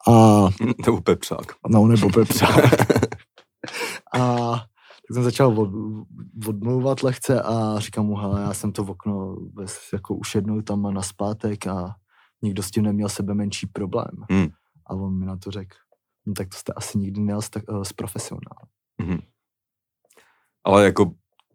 A 0.09 0.49
Nebo 0.87 1.00
pepřák. 1.00 1.47
No, 1.69 1.87
nebo 1.87 2.11
pepřák. 2.11 2.64
a 4.14 4.50
tak 5.11 5.14
jsem 5.14 5.23
začal 5.23 5.61
od, 5.61 5.71
odmlouvat 6.49 7.02
lehce 7.02 7.42
a 7.42 7.78
říkám 7.78 8.07
mu, 8.07 8.16
hele, 8.16 8.40
já 8.40 8.54
jsem 8.54 8.73
to 8.73 8.85
v 8.85 8.90
okno 8.90 9.37
bez, 9.40 9.92
jako 9.92 10.14
už 10.14 10.35
jednou 10.35 10.62
tam 10.62 10.95
na 10.95 11.02
zpátek 11.02 11.66
a 11.66 11.95
nikdo 12.42 12.62
s 12.62 12.71
tím 12.71 12.85
neměl 12.85 13.09
sebe 13.09 13.35
menší 13.35 13.66
problém. 13.66 14.11
Hmm. 14.30 14.49
A 14.87 14.95
on 14.95 15.19
mi 15.19 15.26
na 15.26 15.37
to 15.37 15.50
řekl, 15.50 15.76
no 16.26 16.35
tak 16.35 16.49
to 16.49 16.57
jste 16.57 16.73
asi 16.73 16.99
nikdy 16.99 17.21
měl 17.21 17.42
s, 17.42 17.50
tak, 17.50 17.62
eh, 17.69 17.85
s 17.85 17.92
profesionálem. 17.92 18.69
Mhm. 19.02 19.19
Ale 20.64 20.85
jako 20.85 21.12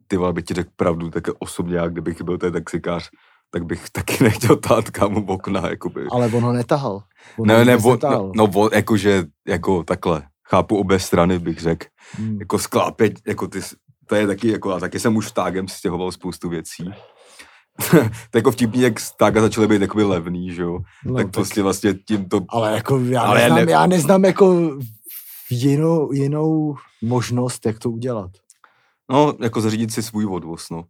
ty 0.08 0.18
vole, 0.18 0.34
bych 0.34 0.44
ti 0.44 0.54
řekl 0.54 0.70
pravdu, 0.76 1.10
tak 1.10 1.24
osobně 1.40 1.76
já, 1.76 1.88
kdybych 1.88 2.22
byl 2.22 2.38
ten 2.38 2.54
taxikář, 2.54 3.10
tak 3.50 3.66
bych 3.66 3.90
taky 3.90 4.18
nechtěl 4.24 4.56
tát 4.56 4.90
kámu 4.90 5.26
v 5.26 5.30
okna, 5.30 5.70
jakoby. 5.70 6.06
Ale 6.12 6.28
on 6.28 6.44
ho 6.44 6.54
netahal. 6.54 7.04
On 7.40 7.48
Ne, 7.48 7.66
ne, 7.66 7.78
netahal. 7.78 8.32
no, 8.36 8.48
no, 8.56 8.70
jakože, 8.74 9.24
jako 9.48 9.84
takhle, 9.84 10.24
chápu 10.50 10.78
obě 10.78 11.00
strany, 11.00 11.40
bych 11.40 11.60
řekl. 11.60 11.88
Hmm. 12.12 12.40
Jako 12.40 12.60
sklápět, 12.60 13.14
jako 13.28 13.48
ty, 13.48 13.60
to 14.08 14.16
je 14.16 14.28
taky, 14.28 14.48
jako, 14.48 14.74
a 14.74 14.80
taky 14.80 15.00
jsem 15.00 15.16
už 15.16 15.32
tágem 15.32 15.68
stěhoval 15.68 16.12
spoustu 16.12 16.50
věcí. 16.50 16.84
to 18.32 18.38
jako 18.38 18.52
vtipný, 18.52 18.82
jak 18.82 19.00
stága 19.00 19.42
začaly 19.42 19.68
být 19.68 19.82
jakoby 19.82 20.04
levný, 20.04 20.54
že 20.54 20.62
jo? 20.62 20.80
No, 21.06 21.16
tak 21.16 21.32
prostě 21.32 21.64
vlastně 21.64 21.94
tím 21.94 22.30
to, 22.30 22.42
Ale 22.50 22.72
jako 22.72 23.00
já, 23.00 23.22
Ale 23.22 23.30
ale 23.30 23.42
já 23.42 23.48
neznám, 23.48 23.66
ne- 23.66 23.72
já 23.72 23.86
neznám 23.88 24.26
jako 24.26 24.78
jinou, 25.50 26.12
jinou 26.12 26.76
možnost, 27.02 27.66
jak 27.66 27.80
to 27.80 27.90
udělat. 27.90 28.32
no, 29.12 29.34
jako 29.42 29.62
zařídit 29.62 29.92
si 29.94 30.04
svůj 30.04 30.26
odvoz, 30.26 30.70
no. 30.70 30.84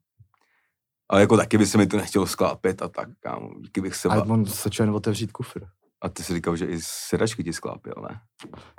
Ale 1.10 1.22
jako 1.22 1.38
taky 1.38 1.58
by 1.58 1.65
se 1.65 1.77
mi 1.77 1.88
to 1.88 1.98
nechtělo 1.98 2.27
sklápět 2.27 2.82
a 2.82 2.88
tak, 2.88 3.10
kámo, 3.20 3.50
díky 3.60 3.82
bych 3.82 3.96
se... 3.96 4.10
Ale 4.10 4.22
on 4.24 4.46
se 4.46 4.70
jen 4.80 4.89
otevřít 4.89 5.32
kufr. 5.32 5.60
A 6.06 6.10
ty 6.10 6.24
si 6.24 6.34
říkal, 6.34 6.56
že 6.56 6.66
i 6.66 6.78
sedačky 6.82 7.44
ti 7.44 7.54
sklápěl, 7.54 7.96
ne? 8.10 8.20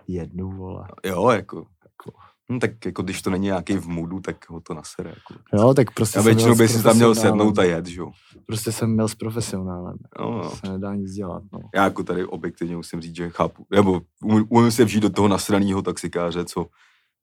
Jednu, 0.08 0.50
vole. 0.50 0.88
Jo, 1.04 1.30
jako, 1.30 1.66
jako 1.84 2.18
hm, 2.52 2.58
tak 2.60 2.86
jako 2.86 3.02
když 3.02 3.22
to 3.22 3.30
není 3.30 3.44
nějaký 3.44 3.76
v 3.76 3.86
moodu, 3.88 4.20
tak 4.20 4.50
ho 4.50 4.60
to 4.60 4.74
nasere. 4.74 5.10
Jako. 5.10 5.34
Jo, 5.54 5.74
tak 5.74 5.94
prostě 5.94 6.18
A 6.18 6.22
většinou 6.22 6.54
by 6.56 6.68
si 6.68 6.82
tam 6.82 6.96
měl 6.96 7.14
sednout 7.14 7.58
a 7.58 7.64
jet, 7.64 7.86
že 7.86 8.00
jo. 8.00 8.10
Prostě 8.46 8.72
jsem 8.72 8.90
měl 8.92 9.08
s 9.08 9.14
profesionálem. 9.14 9.96
No, 10.20 10.30
no. 10.30 10.50
Se 10.50 10.68
nedá 10.72 10.94
nic 10.94 11.12
dělat, 11.12 11.42
no. 11.52 11.60
Já 11.74 11.84
jako 11.84 12.02
tady 12.04 12.24
objektivně 12.26 12.76
musím 12.76 13.00
říct, 13.00 13.16
že 13.16 13.30
chápu, 13.30 13.66
nebo 13.70 14.00
umím, 14.24 14.46
umím 14.48 14.70
se 14.70 14.84
vžít 14.84 15.02
do 15.02 15.10
toho 15.10 15.28
nasraného 15.28 15.82
taxikáře, 15.82 16.44
co 16.44 16.66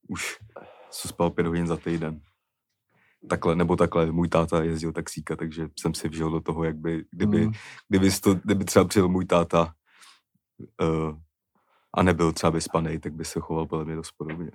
už 0.10 0.38
co 0.92 1.08
spal 1.08 1.30
pět 1.30 1.48
hodin 1.48 1.68
za 1.68 1.78
týden. 1.78 2.22
Takhle, 3.30 3.56
nebo 3.56 3.76
takhle, 3.76 4.12
můj 4.12 4.30
táta 4.30 4.64
jezdil 4.64 4.92
taxíka, 4.92 5.36
takže 5.36 5.70
jsem 5.80 5.94
si 5.94 6.10
vžil 6.10 6.30
do 6.32 6.42
toho, 6.42 6.64
jak 6.64 6.76
by, 6.78 7.06
kdyby, 7.12 7.46
Mm. 7.46 7.52
kdyby, 7.90 8.12
to, 8.12 8.36
kdyby 8.36 8.66
třeba 8.66 8.86
přijel 8.86 9.10
můj 9.10 9.26
táta 9.26 9.74
uh, 10.82 11.16
a 11.94 12.04
nebyl 12.04 12.34
třeba 12.34 12.50
vyspanej, 12.50 13.00
tak 13.00 13.14
by 13.14 13.26
se 13.26 13.40
choval 13.40 13.66
podle 13.66 13.86
mě 13.86 13.96
dost 13.96 14.12
podobně. 14.18 14.52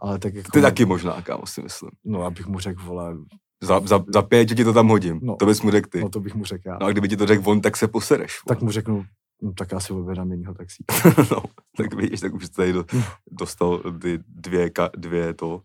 Ale 0.00 0.18
tak 0.18 0.34
jako... 0.34 0.50
Ty 0.52 0.62
taky 0.62 0.84
možná, 0.84 1.22
kámo, 1.22 1.46
si 1.46 1.62
myslím. 1.62 1.90
No, 2.04 2.22
abych 2.22 2.46
mu 2.46 2.58
řekl, 2.58 2.82
vole, 2.82 3.16
Za, 3.62 3.80
za, 3.80 4.04
za 4.08 4.22
pět, 4.22 4.48
že 4.48 4.54
ti 4.54 4.64
to 4.64 4.72
tam 4.72 4.88
hodím. 4.88 5.20
No. 5.22 5.36
To 5.36 5.46
bys 5.46 5.62
mu 5.62 5.70
řekl 5.70 5.88
ty. 5.90 6.00
no 6.00 6.08
to 6.08 6.20
bych 6.20 6.34
mu 6.34 6.44
řekl 6.44 6.68
já. 6.68 6.78
No 6.80 6.86
a 6.86 6.90
kdyby 6.90 7.08
ti 7.08 7.16
to 7.16 7.26
řekl 7.26 7.50
on, 7.50 7.60
tak 7.60 7.76
se 7.76 7.88
posereš. 7.88 8.38
Tak 8.48 8.62
mu 8.62 8.70
řeknu, 8.70 9.04
no, 9.42 9.52
tak 9.52 9.72
já 9.72 9.80
si 9.80 9.92
objednám 9.92 10.32
jinýho 10.32 10.54
taxí. 10.54 10.84
no, 11.30 11.42
tak 11.76 11.94
vidíš, 11.94 12.20
tak 12.20 12.34
už 12.34 12.48
tady 12.48 12.72
do, 12.72 12.84
dostal 13.30 13.82
ty 14.02 14.18
dvě, 14.28 14.70
ka, 14.70 14.90
dvě 14.96 15.34
to 15.34 15.62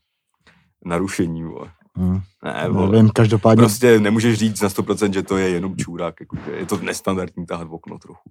narušení, 0.85 1.43
vole. 1.43 1.71
Hmm. 1.95 2.21
Ne, 2.43 2.69
vole. 2.69 2.91
Nevím, 2.91 3.09
každopádně, 3.09 3.61
prostě... 3.61 3.99
Nemůžeš 3.99 4.39
říct 4.39 4.61
na 4.61 4.69
100%, 4.69 5.13
že 5.13 5.23
to 5.23 5.37
je 5.37 5.49
jenom 5.49 5.77
čůrák, 5.77 6.19
jakože 6.19 6.51
je 6.51 6.65
to 6.65 6.77
nestandardní 6.77 7.45
tahat 7.45 7.67
v 7.67 7.73
okno 7.73 7.97
trochu. 7.97 8.29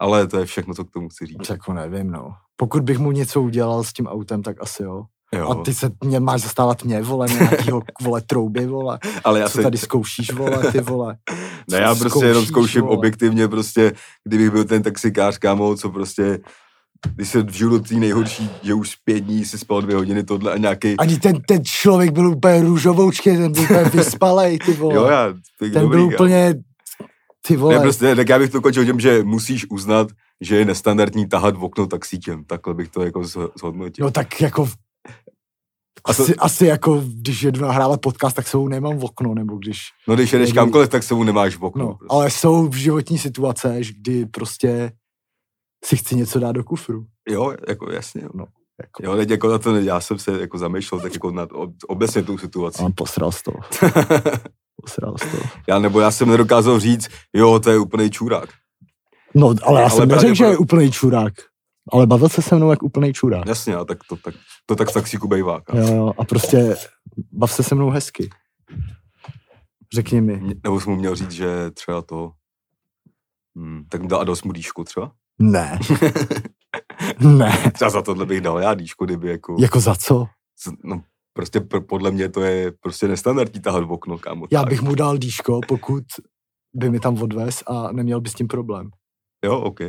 Ale 0.00 0.26
to 0.26 0.38
je 0.38 0.46
všechno, 0.46 0.74
co 0.74 0.84
k 0.84 0.90
tomu 0.90 1.08
chci 1.08 1.26
říct. 1.26 1.48
jako 1.50 1.72
nevím, 1.72 2.10
no. 2.10 2.30
Pokud 2.56 2.82
bych 2.82 2.98
mu 2.98 3.12
něco 3.12 3.42
udělal 3.42 3.84
s 3.84 3.92
tím 3.92 4.06
autem, 4.06 4.42
tak 4.42 4.56
asi 4.62 4.82
jo. 4.82 5.02
Jo. 5.34 5.48
A 5.50 5.54
ty 5.54 5.74
se 5.74 5.90
mě 6.04 6.20
máš 6.20 6.40
zastávat 6.42 6.84
mě, 6.84 7.02
vole, 7.02 7.26
nějakýho, 7.28 7.82
vole, 8.02 8.20
trouby, 8.20 8.66
vole. 8.66 8.98
Ale 9.24 9.40
já 9.40 9.48
Co 9.48 9.56
se, 9.56 9.62
tady 9.62 9.78
zkoušíš, 9.78 10.32
vole, 10.32 10.72
ty 10.72 10.80
vole. 10.80 11.16
ne, 11.70 11.76
Co 11.76 11.76
já 11.76 11.94
prostě 11.94 12.24
jenom 12.24 12.34
zkoušíš, 12.34 12.48
zkouším 12.48 12.82
vole? 12.82 12.96
objektivně 12.96 13.48
prostě, 13.48 13.92
kdybych 14.24 14.50
byl 14.50 14.64
ten 14.64 14.82
taxikář, 14.82 15.38
kámo, 15.38 15.76
co 15.76 15.90
prostě, 15.90 16.38
když 17.14 17.28
se 17.28 17.42
v 17.42 17.50
životě 17.50 17.94
nejhorší, 17.94 18.50
že 18.62 18.74
už 18.74 18.96
pět 18.96 19.20
dní 19.20 19.44
si 19.44 19.58
spal 19.58 19.82
dvě 19.82 19.96
hodiny 19.96 20.24
tohle 20.24 20.52
a 20.52 20.56
nějaký, 20.56 20.96
Ani 20.96 21.18
ten, 21.18 21.40
ten 21.48 21.64
člověk 21.64 22.10
byl 22.12 22.26
úplně 22.28 22.60
růžovoučký, 22.62 23.30
ten 23.36 23.52
byl 23.52 23.62
úplně 23.62 23.84
vyspalej, 23.84 24.58
ty 24.58 24.72
vole. 24.76 24.94
jo, 24.94 25.04
já, 25.06 25.26
ten 25.58 25.72
dobrý, 25.72 25.88
byl 25.88 26.02
úplně, 26.14 26.54
ty 27.46 27.56
vole. 27.56 27.74
Ne, 27.74 27.80
prostě, 27.80 28.16
tak 28.16 28.28
já 28.28 28.38
bych 28.38 28.50
to 28.50 28.60
končil 28.60 28.84
tím, 28.84 29.00
že 29.00 29.22
musíš 29.22 29.66
uznat, 29.70 30.08
že 30.40 30.56
je 30.56 30.64
nestandardní 30.64 31.28
tahat 31.28 31.56
v 31.56 31.64
okno 31.64 31.86
taxíkem. 31.86 32.44
Takhle 32.44 32.74
bych 32.74 32.88
to 32.88 33.02
jako 33.02 33.20
zho- 33.20 33.50
zhodnotil. 33.58 34.04
No 34.04 34.10
tak 34.10 34.40
jako, 34.40 34.68
A 36.04 36.14
to- 36.14 36.22
asi, 36.22 36.36
asi 36.36 36.66
jako, 36.66 37.02
když 37.14 37.42
jedu 37.42 37.60
nahrávat 37.60 38.00
podcast, 38.00 38.36
tak 38.36 38.48
sebou 38.48 38.68
nemám 38.68 38.98
v 38.98 39.04
okno, 39.04 39.34
nebo 39.34 39.56
když, 39.56 39.80
No 40.08 40.14
když 40.14 40.32
jedeš 40.32 40.48
jedu- 40.48 40.56
kamkoliv, 40.56 40.88
tak 40.88 41.02
se 41.02 41.14
mu 41.14 41.24
nemáš 41.24 41.56
v 41.56 41.64
okno. 41.64 41.84
no, 41.84 41.94
prostě. 41.94 42.06
ale 42.16 42.30
jsou 42.30 42.68
v 42.68 42.74
životní 42.74 43.18
situace, 43.18 43.80
kdy 43.98 44.26
prostě 44.26 44.92
si 45.84 45.96
chci 45.96 46.16
něco 46.16 46.38
dát 46.40 46.52
do 46.52 46.64
kufru. 46.64 47.06
Jo, 47.28 47.54
jako 47.68 47.90
jasně. 47.92 48.22
No, 48.34 48.44
jako, 48.82 49.02
Jo, 49.04 49.16
teď 49.16 49.30
jako 49.30 49.48
na 49.48 49.58
to, 49.58 49.76
já 49.76 50.00
jsem 50.00 50.18
se 50.18 50.40
jako 50.40 50.58
zamýšlel 50.58 51.00
tak 51.00 51.14
jako 51.14 51.30
nad 51.30 51.48
ob- 51.52 51.74
obecně 51.88 52.22
tou 52.22 52.38
situací. 52.38 52.82
a 52.84 52.88
posral 52.94 53.32
z 53.32 53.42
toho, 53.42 53.56
posral 54.80 55.14
z 55.18 55.20
toho. 55.30 55.42
já 55.68 55.78
nebo 55.78 56.00
já 56.00 56.10
jsem 56.10 56.28
nedokázal 56.28 56.80
říct, 56.80 57.08
jo, 57.32 57.58
to 57.60 57.70
je 57.70 57.78
úplný 57.78 58.10
čurák. 58.10 58.48
No, 59.34 59.46
ale 59.62 59.80
já 59.80 59.88
Ale 59.88 60.00
jsem 60.00 60.08
neřekl, 60.08 60.34
že 60.34 60.44
je 60.44 60.56
úplný 60.58 60.92
čurák. 60.92 61.32
Ale 61.92 62.06
bavil 62.06 62.28
se 62.28 62.42
se 62.42 62.56
mnou 62.56 62.70
jak 62.70 62.82
úplný 62.82 63.12
čurák. 63.12 63.46
Jasně, 63.46 63.74
a 63.76 63.84
tak 63.84 63.98
to 64.08 64.16
tak, 64.16 64.34
to 64.66 64.76
tak 64.76 64.90
v 64.90 64.92
taxíku 64.92 65.28
bejvá. 65.28 65.60
Jo, 65.74 65.94
jo, 65.94 66.12
a 66.18 66.24
prostě 66.24 66.76
bav 67.32 67.52
se 67.52 67.62
se 67.62 67.74
mnou 67.74 67.90
hezky. 67.90 68.30
Řekni 69.94 70.20
mi. 70.20 70.42
Nebo 70.64 70.80
jsem 70.80 70.92
mu 70.92 70.98
měl 70.98 71.14
říct, 71.16 71.30
že 71.30 71.70
třeba 71.70 72.02
to, 72.02 72.32
hmm, 73.56 73.84
tak 73.88 74.06
dal 74.06 74.24
dost 74.24 74.42
mu 74.42 74.52
dýšku 74.52 74.84
třeba. 74.84 75.12
Ne. 75.38 75.78
ne. 77.20 77.70
Třeba 77.74 77.90
za 77.90 78.02
tohle 78.02 78.26
bych 78.26 78.40
dal 78.40 78.58
já 78.58 78.74
dýšku, 78.74 79.04
kdyby 79.04 79.28
jako, 79.30 79.56
Jako 79.60 79.80
za 79.80 79.94
co? 79.94 80.26
no, 80.84 81.02
prostě 81.32 81.60
pr- 81.60 81.86
podle 81.86 82.10
mě 82.10 82.28
to 82.28 82.40
je 82.40 82.72
prostě 82.80 83.08
nestandardní 83.08 83.60
tahat 83.60 83.84
v 83.84 83.92
okno, 83.92 84.18
kámo. 84.18 84.46
Já 84.52 84.64
bych 84.64 84.82
mu 84.82 84.94
dal 84.94 85.18
dýško, 85.18 85.60
pokud 85.68 86.04
by 86.74 86.90
mi 86.90 87.00
tam 87.00 87.22
odvez 87.22 87.62
a 87.66 87.92
neměl 87.92 88.20
by 88.20 88.30
s 88.30 88.34
tím 88.34 88.48
problém. 88.48 88.90
Jo, 89.44 89.60
OK. 89.60 89.80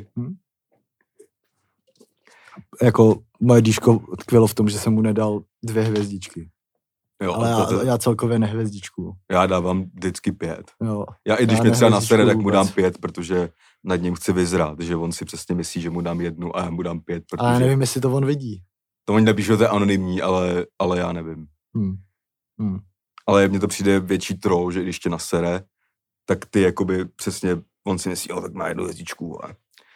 Jako 2.81 3.19
moje 3.39 3.62
dýško 3.62 4.00
tkvělo 4.19 4.48
v 4.48 4.53
tom, 4.53 4.69
že 4.69 4.79
jsem 4.79 4.93
mu 4.93 5.01
nedal 5.01 5.41
dvě 5.63 5.83
hvězdičky. 5.83 6.50
Jo, 7.24 7.33
Ale 7.33 7.50
já, 7.50 7.65
to, 7.65 7.83
já 7.83 7.98
celkově 7.98 8.39
nehvězdičku. 8.39 9.13
já 9.31 9.45
dávám 9.45 9.83
vždycky 9.93 10.31
pět. 10.31 10.71
Jo. 10.83 11.05
Já 11.27 11.36
i 11.36 11.43
když 11.45 11.57
Já 11.57 11.63
mě 11.63 11.71
třeba 11.71 11.89
nasere, 11.91 12.25
tak 12.25 12.38
mu 12.38 12.50
dám 12.50 12.67
pět, 12.67 12.98
protože 12.98 13.50
nad 13.83 13.95
ním 13.95 14.15
chci 14.15 14.33
vyzrát, 14.33 14.79
že 14.79 14.95
on 14.95 15.12
si 15.12 15.25
přesně 15.25 15.55
myslí, 15.55 15.81
že 15.81 15.89
mu 15.89 16.01
dám 16.01 16.21
jednu 16.21 16.57
a 16.57 16.63
já 16.63 16.69
mu 16.69 16.81
dám 16.81 17.00
pět, 17.00 17.24
protože 17.29 17.39
Ale 17.41 17.53
já 17.53 17.60
nevím, 17.60 17.81
jestli 17.81 18.01
to 18.01 18.12
on 18.13 18.25
vidí. 18.25 18.63
To 19.05 19.13
oni 19.13 19.25
napíšou, 19.25 19.58
to 19.58 19.63
je 19.63 19.70
anonymní, 19.70 20.22
ale, 20.22 20.65
ale 20.79 21.00
já 21.00 21.12
nevím. 21.12 21.46
Hm. 21.77 21.96
Hm. 22.62 22.79
Ale 23.27 23.48
mně 23.48 23.60
to 23.60 23.67
přijde 23.67 24.00
větší 24.00 24.38
troll, 24.38 24.72
že 24.72 24.84
když 24.84 25.00
tě 25.00 25.10
nasere, 25.10 25.62
tak 26.25 26.46
ty 26.46 26.62
jakoby 26.62 27.05
přesně, 27.05 27.58
on 27.88 27.98
si 28.00 28.10
myslí, 28.10 28.27
jo, 28.31 28.41
tak 28.41 28.53
má 28.53 28.67
jednu 28.67 28.84
hvězdičku 28.84 29.46
a, 29.46 29.50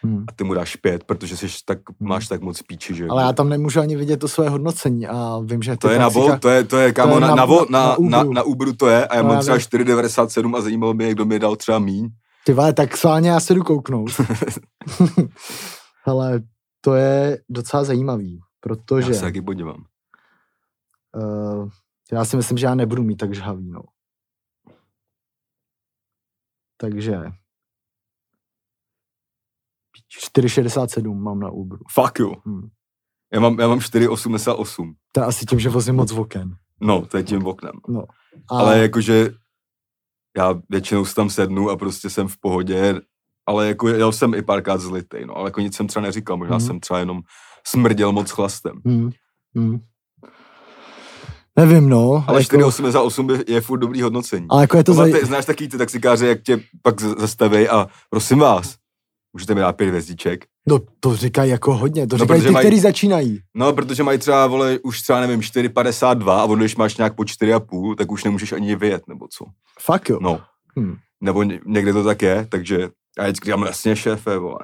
Hm. 0.06 0.24
a 0.28 0.32
ty 0.32 0.44
mu 0.44 0.54
dáš 0.54 0.76
pět, 0.76 1.04
protože 1.04 1.36
jsi 1.36 1.46
tak, 1.64 1.78
Hmm. 2.00 2.08
máš 2.08 2.28
tak 2.28 2.40
moc 2.40 2.62
píči, 2.62 2.94
že 2.94 3.06
Ale 3.10 3.22
já 3.22 3.32
tam 3.32 3.48
nemůžu 3.48 3.80
ani 3.80 3.96
vidět 3.96 4.16
to 4.16 4.28
své 4.28 4.48
hodnocení 4.48 5.06
a 5.06 5.38
vím, 5.44 5.62
že 5.62 5.76
to 5.76 5.88
je 5.90 5.98
na 5.98 6.08
Volt, 6.08 6.40
to 6.40 6.48
je, 6.48 6.64
to 6.64 6.76
je, 6.78 6.92
kámo, 6.92 7.14
je 7.14 7.20
na, 7.20 7.28
na- 7.34 7.34
na, 7.34 7.46
na- 7.70 7.96
na, 8.00 8.22
na 8.22 8.24
na, 8.24 8.42
Uberu. 8.42 8.72
to 8.72 8.86
je 8.88 9.06
a 9.06 9.16
já 9.16 9.22
No, 9.22 9.28
mám 9.28 9.40
třeba 9.40 9.56
vím. 9.56 9.60
4,97 9.66 10.56
a 10.56 10.60
zajímalo 10.60 10.94
mě, 10.94 11.10
kdo 11.10 11.24
mi 11.24 11.38
dal 11.38 11.56
třeba 11.56 11.78
míň. 11.78 12.08
Ty 12.44 12.52
vole, 12.52 12.72
tak 12.72 12.96
sválně 12.96 13.30
já 13.30 13.40
se 13.40 13.54
jdu 13.54 13.62
kouknout. 13.62 14.10
Ale 16.06 16.40
to 16.80 16.94
je 16.94 17.38
docela 17.48 17.84
zajímavý, 17.84 18.40
protože 18.66 19.10
Já 19.10 19.14
se 19.14 19.20
taky 19.20 19.42
podívám. 19.42 19.84
uh, 21.14 21.68
já 22.12 22.24
si 22.24 22.36
myslím, 22.36 22.58
že 22.58 22.66
já 22.66 22.74
nebudu 22.74 23.02
mít 23.02 23.16
tak 23.16 23.34
žhavý, 23.34 23.70
no. 23.70 23.80
Takže 26.76 27.12
4,67 30.36 31.14
mám 31.14 31.40
na 31.40 31.50
Uberu. 31.50 31.84
Fuck 31.92 32.18
you. 32.18 32.34
Hm. 32.46 32.68
Já 33.32 33.40
mám, 33.40 33.60
já 33.60 33.68
mám 33.68 33.78
4,88. 33.78 34.94
To 35.12 35.20
je 35.20 35.26
asi 35.26 35.46
tím, 35.46 35.60
že 35.60 35.68
vozím 35.68 35.94
moc 35.94 36.12
v 36.12 36.20
oken. 36.20 36.56
No, 36.80 37.06
to 37.06 37.16
je 37.16 37.22
tím 37.22 37.46
oknem. 37.46 37.72
A 38.50 38.58
Ale 38.58 38.78
jakože 38.78 39.30
já 40.36 40.54
většinou 40.68 41.04
si 41.04 41.14
tam 41.14 41.30
sednu 41.30 41.70
a 41.70 41.76
prostě 41.76 42.10
jsem 42.10 42.28
v 42.28 42.38
pohodě, 42.40 43.00
ale 43.46 43.68
jako 43.68 43.88
jel 43.88 44.12
jsem 44.12 44.34
i 44.34 44.42
párkrát 44.42 44.78
zlitej, 44.78 45.26
no, 45.26 45.34
ale 45.36 45.48
jako 45.50 45.60
nic 45.60 45.76
jsem 45.76 45.86
třeba 45.86 46.02
neříkal, 46.02 46.36
možná 46.36 46.56
Mhm. 46.56 46.66
jsem 46.66 46.80
třeba 46.80 46.98
jenom 46.98 47.22
smrděl 47.66 48.12
moc 48.12 48.30
chlastem. 48.30 48.72
hm, 48.88 49.10
hm. 49.58 49.78
Nevím, 51.58 51.88
no. 51.88 52.24
Ale 52.26 52.40
jako, 52.40 52.56
4,88 52.56 53.26
by- 53.26 53.52
je 53.52 53.60
furt 53.60 53.78
dobrý 53.78 54.02
hodnocení. 54.02 54.46
ale 54.50 54.62
jako 54.62 54.76
je 54.76 54.84
to 54.84 54.94
Tohle 54.94 55.10
zaj... 55.10 55.24
znáš 55.24 55.44
taky 55.44 55.68
ty 55.68 55.78
taxikáře, 55.78 56.26
jak 56.26 56.42
tě 56.42 56.60
pak 56.82 57.00
zastaví 57.00 57.68
a 57.68 57.88
prosím 58.10 58.38
vás, 58.38 58.74
můžete 59.32 59.54
mi 59.54 59.60
dát 59.60 59.72
pět 59.76 59.88
hvězdiček? 59.88 60.44
No, 60.68 60.78
to 61.00 61.16
říkají 61.16 61.50
jako 61.50 61.76
hodně. 61.76 62.06
To 62.06 62.16
No, 62.16 62.24
říkají 62.24 62.40
protože 62.40 62.48
ty, 62.48 62.52
mají- 62.52 62.66
kteří 62.66 62.80
začínají. 62.80 63.40
No, 63.54 63.72
protože 63.72 64.02
mají 64.02 64.18
třeba, 64.18 64.46
vole, 64.46 64.78
už 64.82 65.02
třeba, 65.02 65.20
nevím, 65.20 65.40
4,52 65.40 66.30
a 66.32 66.44
on, 66.44 66.58
když 66.58 66.76
máš 66.76 66.96
nějak 66.96 67.14
po 67.14 67.22
4,5, 67.22 67.94
tak 67.94 68.12
už 68.12 68.24
nemůžeš 68.24 68.52
ani 68.52 68.76
vyjet, 68.76 69.08
nebo 69.08 69.28
co. 69.28 69.44
Fakt 69.80 70.08
jo. 70.08 70.18
No, 70.22 70.40
Hm. 70.78 70.96
nebo 71.20 71.42
ně- 71.42 71.60
někde 71.66 71.92
to 71.92 72.04
tak 72.04 72.22
je, 72.22 72.46
takže 72.50 72.88
já 73.18 73.24
vždycky 73.24 73.44
říkám, 73.44 73.62
jasně, 73.62 73.96
šéfe, 73.96 74.38
vole. 74.38 74.58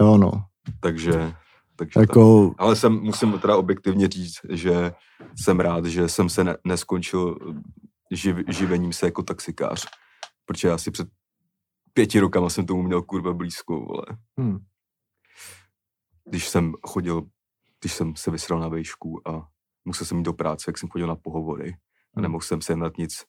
Jo, 0.00 0.16
no. 0.18 0.30
Takže, 0.80 1.32
takže 1.78 1.92
tak. 1.94 2.00
Jako, 2.08 2.54
Ale 2.58 2.76
jsem, 2.76 2.92
musím 2.92 3.38
teda 3.38 3.56
objektivně 3.56 4.08
říct, 4.08 4.34
že 4.50 4.92
jsem 5.36 5.60
rád, 5.60 5.84
že 5.84 6.08
jsem 6.08 6.28
se 6.28 6.44
ne, 6.44 6.56
neskončil 6.64 7.38
živ, 8.10 8.36
živením 8.48 8.92
se 8.92 9.06
jako 9.06 9.22
taxikář. 9.22 9.86
Protože 10.44 10.70
asi 10.70 10.90
před 10.90 11.08
pěti 11.92 12.20
rokama 12.20 12.48
jsem 12.50 12.66
tomu 12.66 12.82
měl 12.82 13.02
kurva 13.02 13.32
blízko, 13.32 13.80
vole. 13.80 14.04
hm. 14.40 14.58
Když 16.24 16.48
jsem 16.48 16.72
chodil, 16.86 17.22
když 17.80 17.92
jsem 17.92 18.16
se 18.16 18.30
vysral 18.30 18.60
na 18.60 18.68
vejšku 18.68 19.28
a 19.28 19.48
musel 19.84 20.06
jsem 20.06 20.16
jít 20.18 20.24
do 20.24 20.32
práce, 20.32 20.64
jak 20.68 20.78
jsem 20.78 20.88
chodil 20.88 21.06
na 21.08 21.16
pohovory 21.16 21.70
a 21.72 21.76
Hmm. 22.16 22.22
nemohl 22.22 22.42
jsem 22.42 22.62
se 22.62 22.76
nad 22.76 22.98
nic, 22.98 23.24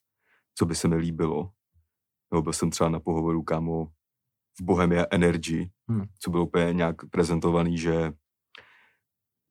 co 0.54 0.66
by 0.66 0.74
se 0.74 0.88
mi 0.88 0.96
líbilo. 0.96 1.50
Nebo 2.32 2.42
byl 2.42 2.52
jsem 2.52 2.70
třeba 2.70 2.90
na 2.90 3.00
pohovoru, 3.00 3.42
kámo, 3.42 3.86
v 4.60 4.62
Bohemia 4.62 5.06
Energy, 5.10 5.70
Hmm. 5.88 6.04
co 6.20 6.30
bylo 6.30 6.44
úplně 6.46 6.72
nějak 6.72 6.96
prezentovaný, 7.10 7.78
že 7.78 8.12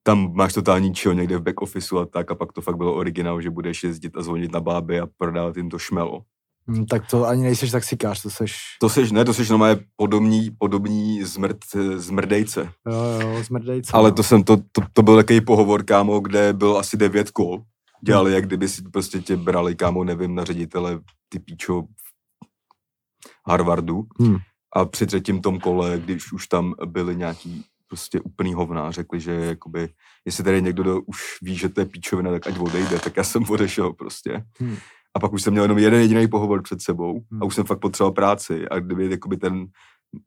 tam 0.10 0.34
máš 0.34 0.54
totální 0.54 0.94
chill 0.96 1.14
někde 1.14 1.38
v 1.38 1.42
back 1.42 1.62
officeu 1.62 1.98
a 1.98 2.06
tak 2.06 2.32
a 2.32 2.36
pak 2.36 2.54
to 2.54 2.62
fakt 2.62 2.78
bylo 2.78 2.94
originál, 2.94 3.42
že 3.42 3.50
budeš 3.50 3.84
jezdit 3.84 4.18
a 4.18 4.22
zvonit 4.22 4.52
na 4.52 4.60
báby 4.60 5.00
a 5.00 5.08
prodávat 5.18 5.58
jim 5.58 5.70
to 5.70 5.80
šmelo. 5.80 6.22
Hm, 6.68 6.86
tak 6.86 7.08
to 7.10 7.26
ani 7.26 7.44
nejseš 7.44 7.72
taxikář, 7.72 8.22
to 8.22 8.30
seš, 8.30 8.56
To 8.82 8.90
seš, 8.90 9.12
ne, 9.12 9.26
to 9.26 9.34
seš 9.34 9.50
normálně 9.50 9.82
podobný, 9.96 10.52
podobný 10.58 11.24
zmrd, 11.24 11.58
zmrdejce. 11.96 12.72
jo, 12.88 13.20
jo, 13.22 13.44
zmrdejce. 13.44 13.92
Ale 13.94 14.12
to 14.12 14.24
jsem, 14.24 14.44
to, 14.44 14.58
to, 14.58 14.82
to 14.94 15.02
byl 15.02 15.16
takový 15.16 15.42
pohovor, 15.42 15.84
kámo, 15.84 16.20
kde 16.20 16.54
byl 16.54 16.78
asi 16.78 16.98
devět 16.98 17.32
kol. 17.32 17.62
Dělali, 18.04 18.34
jak 18.34 18.46
kdyby 18.46 18.70
si 18.70 18.82
prostě 18.82 19.20
tě 19.20 19.38
brali, 19.38 19.76
kámo, 19.76 20.04
nevím, 20.04 20.36
na 20.36 20.44
ředitele, 20.44 21.00
ty 21.30 21.40
píčo 21.40 21.84
Harvardu. 23.48 24.04
Hmm. 24.20 24.38
A 24.76 24.86
při 24.86 25.06
třetím 25.06 25.42
tom 25.42 25.60
kole, 25.60 26.00
když 26.00 26.32
už 26.32 26.48
tam 26.48 26.74
byli 26.86 27.16
nějaký 27.16 27.66
prostě 27.90 28.22
úplný 28.22 28.54
hovná, 28.54 28.92
řekli, 28.92 29.20
že 29.20 29.32
jakoby, 29.32 29.90
jestli 30.26 30.44
tady 30.44 30.62
někdo 30.62 30.84
do, 30.84 31.02
už 31.02 31.20
ví, 31.42 31.56
že 31.56 31.70
to 31.70 31.82
je 31.82 31.86
píčovina, 31.86 32.32
tak 32.32 32.48
ať 32.48 32.60
odejde, 32.60 33.00
tak 33.00 33.18
já 33.18 33.24
jsem 33.24 33.44
odešel 33.50 33.94
prostě. 33.94 34.46
Hmm. 34.60 34.78
A 35.16 35.20
pak 35.20 35.34
už 35.34 35.42
jsem 35.44 35.54
měl 35.54 35.64
jenom 35.64 35.78
jeden 35.78 36.02
jediný 36.02 36.28
pohovor 36.28 36.62
před 36.62 36.82
sebou 36.82 37.24
Hmm. 37.32 37.42
a 37.42 37.46
už 37.46 37.56
jsem 37.56 37.64
fakt 37.66 37.80
potřeboval 37.80 38.12
práci 38.12 38.70
a 38.70 38.80
kdyby 38.80 39.10
jakoby 39.12 39.38
ten 39.38 39.68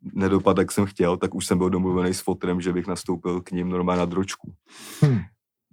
nedopad, 0.02 0.58
jak 0.58 0.72
jsem 0.72 0.86
chtěl, 0.86 1.16
tak 1.16 1.34
už 1.34 1.46
jsem 1.46 1.58
byl 1.58 1.70
domluvený 1.70 2.14
s 2.14 2.20
fotrem, 2.20 2.60
že 2.60 2.72
bych 2.72 2.86
nastoupil 2.86 3.40
k 3.40 3.50
ním 3.50 3.68
normálně 3.68 3.98
na 3.98 4.04
dročku. 4.04 4.54
Hm. 5.04 5.18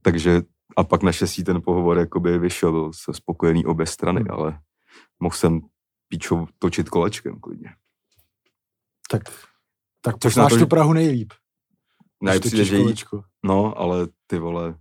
Takže 0.02 0.42
a 0.78 0.84
pak 0.84 1.04
naštěstí 1.04 1.44
ten 1.44 1.62
pohovor 1.62 1.98
jakoby 1.98 2.38
vyšel, 2.40 2.72
byl 2.72 2.92
se 2.94 3.14
spokojený 3.14 3.66
obě 3.66 3.86
strany, 3.86 4.20
Hmm. 4.22 4.32
ale 4.32 4.60
mohl 5.20 5.36
jsem 5.36 5.62
píčo 6.08 6.46
točit 6.60 6.90
kolečkem 6.90 7.40
klidně. 7.40 7.70
Tak, 9.12 9.22
tak 10.02 10.16
Což 10.20 10.36
na 10.36 10.50
to, 10.50 10.58
tu 10.58 10.68
Prahu 10.68 10.94
nejlíp. 10.94 11.34
Ne, 12.24 12.40
přijde, 12.40 12.66
že 12.66 12.78
jí, 12.78 12.94
no, 13.44 13.80
ale 13.80 14.08
ty 14.28 14.40
vole, 14.40 14.76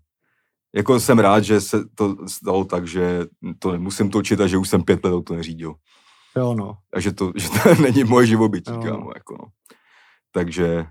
jako 0.75 1.01
jsem 1.01 1.19
rád, 1.19 1.41
že 1.41 1.61
se 1.61 1.85
to 1.95 2.17
stalo 2.29 2.65
tak, 2.65 2.87
že 2.87 3.27
to 3.59 3.73
nemusím 3.73 4.11
točit 4.11 4.41
a 4.41 4.47
že 4.47 4.57
už 4.59 4.69
jsem 4.69 4.83
pět 4.83 5.05
let 5.05 5.25
to 5.25 5.35
neřídil. 5.35 5.75
Jo, 6.37 6.55
no. 6.55 6.79
A 6.95 7.01
že 7.01 7.13
to, 7.13 7.33
že 7.37 7.49
to 7.49 7.83
není 7.83 8.05
moje 8.05 8.27
živobytí, 8.27 8.73
Jo. 8.73 8.81
kámo, 8.83 9.11
jako 9.15 9.37
no. 9.41 9.45
Takže, 10.33 10.87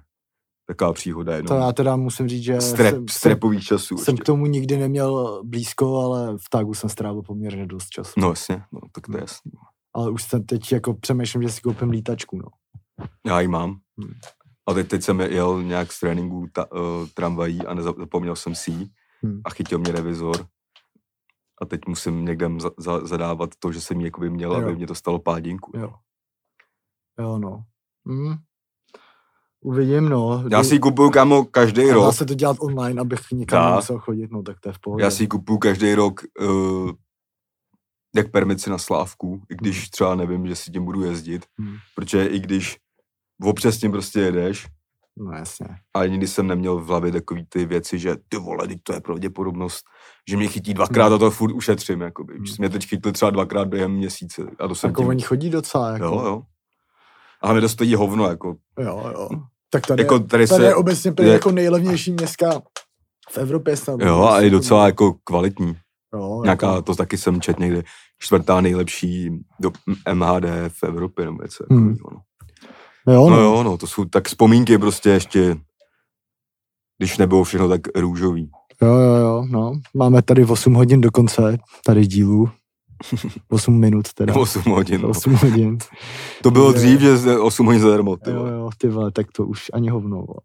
taková 0.68 0.94
příhoda 0.94 1.36
jenom. 1.36 1.48
To 1.48 1.54
já 1.56 1.72
teda 1.72 1.96
musím 1.96 2.28
říct, 2.28 2.44
že 2.44 2.62
Strep, 2.62 2.94
jsem, 2.94 2.96
jsem, 2.96 3.08
strepový 3.08 3.62
časů 3.62 3.98
jsem 3.98 4.14
ještě. 4.14 4.24
k 4.24 4.26
tomu 4.26 4.46
nikdy 4.46 4.78
neměl 4.78 5.42
blízko, 5.44 6.00
ale 6.00 6.38
v 6.38 6.50
tagu 6.50 6.74
jsem 6.74 6.90
strávil 6.90 7.22
poměrně 7.22 7.66
dost 7.68 7.90
času. 7.90 8.14
No 8.18 8.30
jasně, 8.30 8.64
no, 8.72 8.80
tak 8.92 9.08
to 9.08 9.18
je 9.18 9.22
jasný. 9.22 9.52
Ale 9.94 10.12
už 10.12 10.24
jsem 10.24 10.46
teď 10.46 10.72
jako 10.72 10.94
přemýšlím, 10.94 11.44
že 11.44 11.50
si 11.50 11.62
koupím 11.62 11.90
lítačku, 11.90 12.38
no. 12.38 12.48
Já 13.26 13.40
ji 13.40 13.48
mám. 13.48 13.70
Hmm. 13.98 14.14
A 14.68 14.74
teď, 14.74 14.88
teď 14.88 15.04
jsem 15.04 15.20
jel 15.22 15.64
nějak 15.64 15.92
z 15.92 16.00
tréninku 16.00 16.48
ta, 16.54 16.72
uh, 16.72 16.80
tramvají 17.14 17.62
a 17.66 17.74
neza- 17.76 18.00
zapomněl 18.00 18.36
jsem 18.36 18.56
si 18.56 18.72
ji 18.72 18.88
Hmm. 19.24 19.42
a 19.46 19.50
chytil 19.50 19.80
mě 19.80 19.92
revizor. 19.92 20.48
A 21.62 21.66
teď 21.66 21.82
musím 21.88 22.26
někde 22.26 22.50
za, 22.60 22.72
za, 22.78 23.08
zadávat 23.08 23.50
to, 23.60 23.72
že 23.72 23.82
jsem 23.82 24.00
ji 24.00 24.06
jakoby 24.06 24.30
měl, 24.30 24.52
Jo. 24.52 24.58
aby 24.58 24.76
mě 24.76 24.88
to 24.88 24.96
stalo 24.96 25.20
pádinku. 25.20 25.72
Jo. 25.78 25.94
Jo, 27.20 27.38
no. 27.40 27.64
Hmm. 28.08 28.36
Uvidím, 29.62 30.10
no. 30.10 30.44
Já 30.52 30.64
si 30.64 30.76
ji 30.76 30.80
kupuju, 30.80 31.10
kámo, 31.10 31.46
každý 31.46 31.88
Dá 31.88 31.94
rok. 31.94 32.16
se 32.16 32.26
to 32.26 32.34
dělat 32.34 32.58
online, 32.60 33.02
abych 33.02 33.20
nikam 33.32 33.62
Dá. 33.64 33.70
nemusel 33.70 34.00
chodit, 34.00 34.32
no 34.32 34.44
tak 34.44 34.60
to 34.60 34.70
je 34.70 34.74
v 34.74 34.80
pohodě. 34.80 35.04
Já 35.04 35.12
si 35.12 35.24
ji 35.24 35.28
kupuju 35.28 35.58
každý 35.60 35.94
rok 35.96 36.22
uh, 36.42 36.92
jak 38.16 38.32
permici 38.32 38.70
na 38.70 38.78
slávku, 38.78 39.42
i 39.50 39.56
když 39.56 39.90
třeba 39.90 40.16
nevím, 40.16 40.48
že 40.48 40.56
si 40.56 40.72
tím 40.72 40.86
budu 40.86 41.04
jezdit. 41.04 41.46
Hmm. 41.60 41.76
Protože 41.96 42.26
i 42.28 42.40
když 42.40 42.78
občas 43.44 43.78
tím 43.78 43.92
prostě 43.92 44.20
jedeš, 44.20 44.68
No 45.20 45.32
jasně. 45.32 45.68
a 45.96 46.06
nikdy 46.06 46.28
jsem 46.28 46.48
neměl 46.48 46.78
v 46.78 46.88
hlavě 46.88 47.12
takový 47.12 47.46
ty 47.50 47.66
věci, 47.66 48.00
že 48.00 48.16
ty 48.30 48.38
vole, 48.38 48.68
teď 48.68 48.78
to 48.84 48.94
je 48.94 49.02
pravděpodobnost, 49.02 49.84
že 50.30 50.38
mě 50.38 50.48
chytí 50.48 50.74
dvakrát 50.74 51.14
a 51.14 51.18
to 51.18 51.32
furt 51.32 51.54
ušetřím, 51.54 52.02
jakoby. 52.02 52.34
Hmm. 52.34 52.46
Mě 52.60 52.70
teď 52.70 52.88
chytli 52.88 53.12
třeba 53.12 53.32
dvakrát 53.32 53.68
během 53.68 53.92
měsíce 53.92 54.42
a 54.60 54.68
to 54.68 54.76
jsem 54.76 54.90
Jako 54.90 55.02
tím... 55.02 55.10
oni 55.10 55.22
chodí 55.22 55.50
docela, 55.50 55.90
jako. 55.92 56.06
Jo, 56.06 56.22
jo. 56.26 56.42
A 57.42 57.54
mi 57.54 57.62
to 57.62 57.70
stojí 57.70 57.96
hovno, 57.96 58.28
jako, 58.30 58.56
Jo, 58.80 59.12
jo. 59.14 59.30
Tak 59.70 59.88
tady, 59.88 60.02
jako 60.04 60.14
je, 60.16 60.20
tady 60.20 60.28
tady 60.30 60.48
se, 60.48 60.64
je 60.64 60.76
obecně 60.76 61.14
je- 61.20 61.28
jako 61.28 61.52
nejlevnější 61.52 62.12
městka 62.12 62.62
v 63.32 63.38
Evropě 63.38 63.78
snad. 63.78 64.00
jo, 64.02 64.24
a 64.24 64.42
i 64.42 64.50
docela 64.50 64.86
jako 64.86 65.16
kvalitní. 65.24 65.78
Jo, 66.14 66.42
Nějaká, 66.44 66.68
jako, 66.70 66.82
to 66.82 66.96
taky 66.96 67.18
jsem 67.18 67.42
čet 67.42 67.60
někdy, 67.60 67.84
čtvrtá 68.20 68.62
nejlepší 68.62 69.30
do 69.60 69.72
MHD 70.14 70.44
v 70.70 70.84
Evropě, 70.84 71.26
nebo 71.26 71.44
něco 71.44 71.66
Hmm. 71.72 71.96
takového, 71.96 72.10
no. 72.16 72.22
Jo, 73.14 73.30
No 73.30 73.36
no. 73.36 73.42
jo, 73.42 73.64
no, 73.64 73.78
to 73.78 73.88
jsou 73.88 74.06
tak 74.06 74.28
vzpomínky 74.28 74.78
prostě 74.78 75.10
ještě, 75.10 75.58
když 76.98 77.18
nebylo 77.18 77.44
všechno 77.44 77.70
tak 77.70 77.82
růžový. 77.96 78.50
jo, 78.82 78.88
jo, 78.96 79.16
jo, 79.16 79.46
no. 79.50 79.74
Máme 79.94 80.22
tady 80.22 80.46
8 80.46 80.74
hodin 80.74 81.02
do 81.02 81.12
konce, 81.12 81.58
tady 81.86 82.08
dílu. 82.08 82.50
8 83.50 83.80
minut 83.80 84.14
teda. 84.14 84.36
8 84.36 84.62
hodin, 84.72 85.02
no. 85.02 85.10
8 85.10 85.34
hodin. 85.34 85.78
To 86.44 86.52
bylo 86.52 86.74
Takže- 86.74 86.88
dřív, 86.88 87.00
že 87.02 87.18
ze 87.18 87.40
8 87.40 87.66
hodin 87.66 87.82
zadarmo, 87.82 88.18
ty 88.18 88.30
Jo, 88.30 88.46
jo, 88.46 88.70
ty 88.78 88.88
vole, 88.90 89.12
tak 89.12 89.32
to 89.32 89.46
už 89.46 89.66
ani 89.74 89.90
hovno. 89.90 90.16
Vole. 90.18 90.40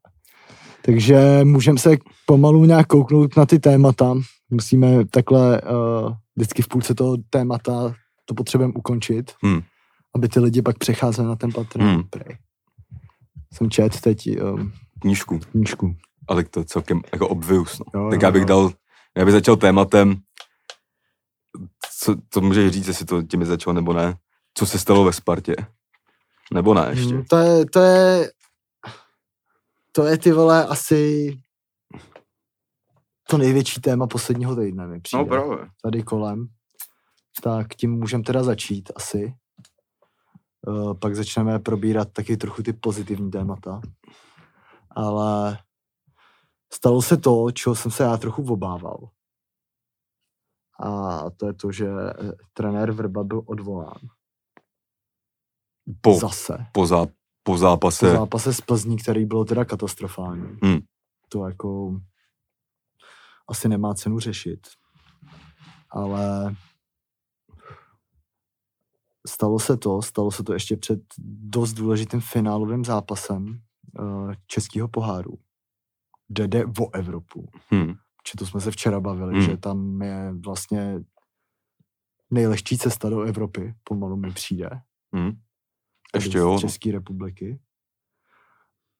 Takže 0.84 1.40
můžeme 1.44 1.78
se 1.78 1.90
pomalu 2.26 2.64
nějak 2.64 2.86
kouknout 2.86 3.36
na 3.36 3.46
ty 3.46 3.58
témata. 3.58 4.14
Musíme 4.50 5.04
takhle 5.06 5.60
uh, 5.60 6.12
vždycky 6.36 6.62
v 6.62 6.68
půlce 6.68 6.94
toho 6.94 7.16
témata 7.30 7.94
to 8.24 8.34
potřebujeme 8.34 8.74
ukončit, 8.76 9.32
Hmm. 9.42 9.60
aby 10.14 10.28
ty 10.28 10.40
lidi 10.40 10.62
pak 10.62 10.78
přecházeli 10.78 11.28
na 11.28 11.36
ten 11.36 11.52
Patreon. 11.52 11.88
Hmm. 11.90 11.96
Hmm. 11.96 12.36
Jsem 13.52 13.70
čet 13.70 14.00
teď 14.00 14.40
um, 14.42 14.72
Knížku. 15.00 15.38
knížku. 15.38 15.96
ale 16.28 16.44
to 16.44 16.60
je 16.60 16.64
celkem 16.64 17.00
jako 17.12 17.28
obvious. 17.28 17.78
No. 17.78 18.00
Jo, 18.00 18.10
tak 18.10 18.22
jo, 18.22 18.26
já 18.26 18.30
bych 18.30 18.40
jo. 18.42 18.46
dal, 18.48 18.70
já 19.16 19.24
bych 19.24 19.32
začal 19.32 19.56
tématem, 19.56 20.16
co, 21.98 22.16
co 22.30 22.40
můžeš 22.40 22.72
říct, 22.72 22.86
jestli 22.88 23.06
to 23.06 23.22
tím 23.22 23.44
začal 23.44 23.74
nebo 23.74 23.92
ne, 23.92 24.16
co 24.54 24.66
se 24.66 24.78
stalo 24.78 25.04
ve 25.04 25.12
Spartě. 25.12 25.56
Nebo 26.54 26.74
ne 26.74 26.86
ještě. 26.90 27.14
Hmm, 27.14 27.24
to 27.24 27.36
je, 27.36 27.66
to 27.66 27.80
je, 27.80 28.30
to 29.92 30.04
je 30.06 30.18
ty 30.18 30.32
vole 30.32 30.66
asi 30.66 31.32
to 33.28 33.38
největší 33.38 33.80
téma 33.80 34.06
posledního 34.06 34.56
týdne 34.56 34.86
mi 34.86 35.00
přijde. 35.00 35.22
No 35.22 35.28
právě. 35.28 35.58
tady 35.82 36.02
kolem. 36.02 36.48
Tak 37.42 37.74
tím 37.74 37.92
můžeme 37.92 38.22
teda 38.22 38.42
začít 38.42 38.90
asi. 38.96 39.34
Uh, 40.66 40.94
pak 40.94 41.16
začneme 41.16 41.58
probírat 41.58 42.12
taky 42.12 42.36
trochu 42.36 42.62
ty 42.62 42.72
pozitivní 42.72 43.30
témata. 43.30 43.80
Ale 44.90 45.58
stalo 46.72 47.02
se 47.02 47.16
to, 47.16 47.50
čeho 47.50 47.74
jsem 47.74 47.90
se 47.90 48.02
já 48.02 48.16
trochu 48.16 48.52
obával. 48.52 49.08
A 50.82 51.30
to 51.30 51.46
je 51.46 51.52
to, 51.52 51.72
že 51.72 51.86
eh, 51.86 52.32
trenér 52.52 52.92
Vrba 52.92 53.24
byl 53.24 53.42
odvolán. 53.46 53.98
Po, 56.00 56.14
Zase. 56.14 56.66
po, 56.72 56.86
zá, 56.86 57.06
po 57.42 57.58
zápase. 57.58 58.06
Po 58.06 58.12
zápase 58.12 58.54
s 58.54 58.60
Plzní, 58.60 58.96
který 58.96 59.24
bylo 59.24 59.44
teda 59.44 59.64
katastrofální. 59.64 60.58
Hmm. 60.62 60.78
To 61.28 61.46
jako 61.46 62.00
asi 63.48 63.68
nemá 63.68 63.94
cenu 63.94 64.18
řešit. 64.18 64.66
Ale 65.90 66.54
stalo 69.28 69.58
se 69.58 69.76
to, 69.76 70.02
stalo 70.02 70.30
se 70.30 70.42
to 70.44 70.52
ještě 70.52 70.76
před 70.76 71.00
dost 71.42 71.72
důležitým 71.72 72.20
finálovým 72.20 72.84
zápasem 72.84 73.60
uh, 74.00 74.32
českého 74.46 74.88
poháru. 74.88 75.38
Kde 76.28 76.48
jde 76.48 76.64
o 76.80 76.94
Evropu. 76.94 77.48
Hm. 77.74 77.94
Či 78.24 78.36
to 78.36 78.46
jsme 78.46 78.60
se 78.60 78.70
včera 78.70 79.00
bavili, 79.00 79.32
Hmm. 79.34 79.42
že 79.42 79.56
tam 79.56 80.02
je 80.02 80.32
vlastně 80.44 81.00
nejlehčí 82.30 82.78
cesta 82.78 83.08
do 83.10 83.20
Evropy, 83.22 83.74
pomalu 83.84 84.16
mi 84.16 84.32
přijde 84.32 84.68
Hm. 85.16 85.30
tady 86.12 86.24
Ještě 86.24 86.38
jo. 86.38 86.52
no. 86.52 86.58
České 86.60 86.92
republiky. 86.92 87.60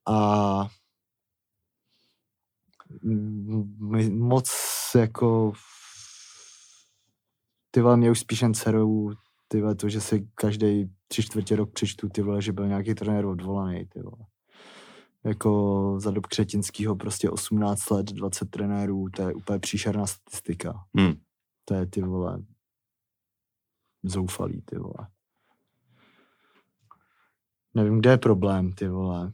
A 0.08 0.68
m- 3.04 3.76
m- 3.94 4.18
moc 4.18 4.50
jako 4.94 5.52
ty 7.70 7.80
vole, 7.80 7.96
mě 7.96 8.11
už 8.11 8.20
spíš 8.20 8.42
jen 8.42 8.54
dcerou 8.54 9.12
ty 9.53 9.61
vole, 9.61 9.75
to, 9.75 9.88
že 9.88 10.01
si 10.01 10.29
každý 10.35 10.91
tři 11.09 11.23
čtvrtě 11.23 11.57
rok 11.57 11.73
přečtu, 11.73 12.09
ty 12.09 12.23
vole, 12.23 12.43
že 12.43 12.53
byl 12.53 12.69
nějaký 12.69 12.95
trenér 12.95 13.27
odvolaný, 13.27 13.87
ty 13.87 14.03
vole. 14.03 14.27
Jako 15.25 15.95
za 15.99 16.11
dob 16.11 16.27
Křetinskýho 16.27 16.97
prostě 16.97 17.31
18 17.31 17.91
let, 17.91 18.07
20 18.07 18.51
trenérů, 18.51 19.09
to 19.17 19.23
je 19.23 19.35
úplně 19.35 19.59
příšerná 19.59 20.07
statistika. 20.07 20.85
Hm. 21.01 21.15
To 21.65 21.75
je 21.75 21.87
ty 21.87 22.03
vole 22.03 22.43
zoufalý, 24.03 24.62
ty 24.62 24.79
vole. 24.79 25.09
Nevím, 27.75 27.99
kde 27.99 28.11
je 28.11 28.19
problém, 28.19 28.73
ty 28.73 28.88
vole. 28.88 29.33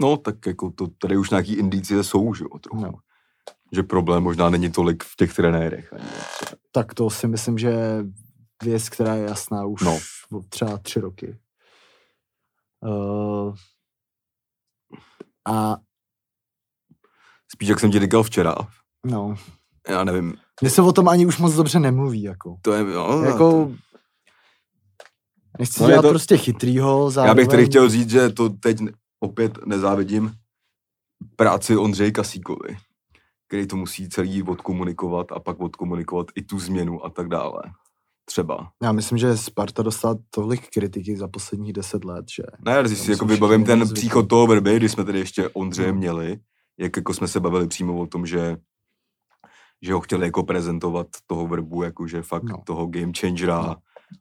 No, 0.00 0.16
tak 0.16 0.46
jako 0.46 0.70
to, 0.70 0.86
tady 0.86 1.16
už 1.16 1.30
nějaký 1.30 1.54
indicie 1.54 2.04
jsou, 2.04 2.34
že 2.34 2.44
jo, 2.44 2.58
trochu. 2.58 2.84
No. 2.84 2.92
Že 3.72 3.82
problém 3.82 4.22
možná 4.22 4.50
není 4.50 4.70
tolik 4.70 5.04
v 5.04 5.16
těch 5.16 5.34
trenérech. 5.34 5.92
Ani, 5.92 6.04
Tak 6.72 6.94
to 6.94 7.10
si 7.10 7.28
myslím, 7.28 7.58
že 7.58 8.04
věc, 8.62 8.88
která 8.88 9.14
je 9.14 9.24
jasná 9.24 9.64
už 9.66 9.80
No. 9.82 9.98
no. 10.30 10.42
třeba 10.48 10.78
tři 10.78 11.00
roky. 11.00 11.38
Uh, 12.80 13.54
a 15.48 15.76
Spíš, 17.52 17.68
jak 17.68 17.80
jsem 17.80 17.90
ti 17.90 18.00
říkal 18.00 18.22
včera, 18.22 18.54
no, 19.06 19.36
já 19.88 20.04
nevím, 20.04 20.34
mně 20.60 20.70
se 20.70 20.82
o 20.82 20.92
tom 20.92 21.08
ani 21.08 21.26
už 21.26 21.38
moc 21.38 21.54
dobře 21.54 21.80
nemluví, 21.80 22.22
jako. 22.22 22.56
to 22.62 22.72
je, 22.72 22.92
jo, 22.92 23.22
jako 23.22 23.72
nechci 25.58 25.80
No, 25.82 25.86
no, 25.86 25.90
dělat 25.90 26.02
to- 26.02 26.08
to, 26.08 26.12
prostě 26.12 26.36
chytrýho, 26.36 27.10
zároveň... 27.10 27.28
Já 27.28 27.34
bych 27.34 27.48
tady 27.48 27.66
chtěl 27.66 27.88
říct, 27.88 28.10
že 28.10 28.28
to 28.30 28.48
teď 28.48 28.78
opět 29.20 29.66
nezávidím 29.66 30.32
práci 31.36 31.76
Ondřeji 31.76 32.12
Kasíkovi, 32.12 32.76
který 33.48 33.66
to 33.66 33.76
musí 33.76 34.08
celý 34.08 34.42
odkomunikovat 34.42 35.32
a 35.32 35.40
pak 35.40 35.60
odkomunikovat 35.60 36.26
i 36.34 36.42
tu 36.42 36.58
změnu 36.58 37.04
a 37.04 37.10
tak 37.10 37.28
dále. 37.28 37.62
Třeba. 38.28 38.70
Já 38.82 38.92
myslím, 38.92 39.18
že 39.18 39.36
Sparta 39.36 39.82
dostala 39.82 40.18
tolik 40.30 40.68
kritiky 40.74 41.16
za 41.16 41.28
posledních 41.28 41.72
deset 41.72 42.04
let, 42.04 42.26
že... 42.30 42.42
Ne, 42.64 42.80
když 42.82 42.98
Tam 42.98 43.04
si 43.04 43.10
jako 43.10 43.24
vybavím 43.24 43.64
ten 43.64 43.78
zvyklí. 43.84 43.94
příchod 43.94 44.28
toho 44.28 44.46
Verby, 44.46 44.76
když 44.76 44.92
jsme 44.92 45.04
tady 45.04 45.18
ještě 45.18 45.48
Ondřeje 45.48 45.92
No. 45.92 45.98
měli, 45.98 46.38
jak 46.78 46.96
jako 46.96 47.14
jsme 47.14 47.28
se 47.28 47.40
bavili 47.40 47.66
přímo 47.68 47.98
o 47.98 48.06
tom, 48.06 48.26
že 48.26 48.56
že 49.82 49.92
ho 49.94 50.00
chtěli 50.00 50.26
jako 50.26 50.42
prezentovat 50.42 51.06
toho 51.26 51.46
Verbu, 51.46 51.82
jakože 51.82 52.22
fakt 52.22 52.42
No. 52.42 52.62
toho 52.66 52.86
game 52.86 53.12
changera, 53.20 53.62
No. 53.62 53.76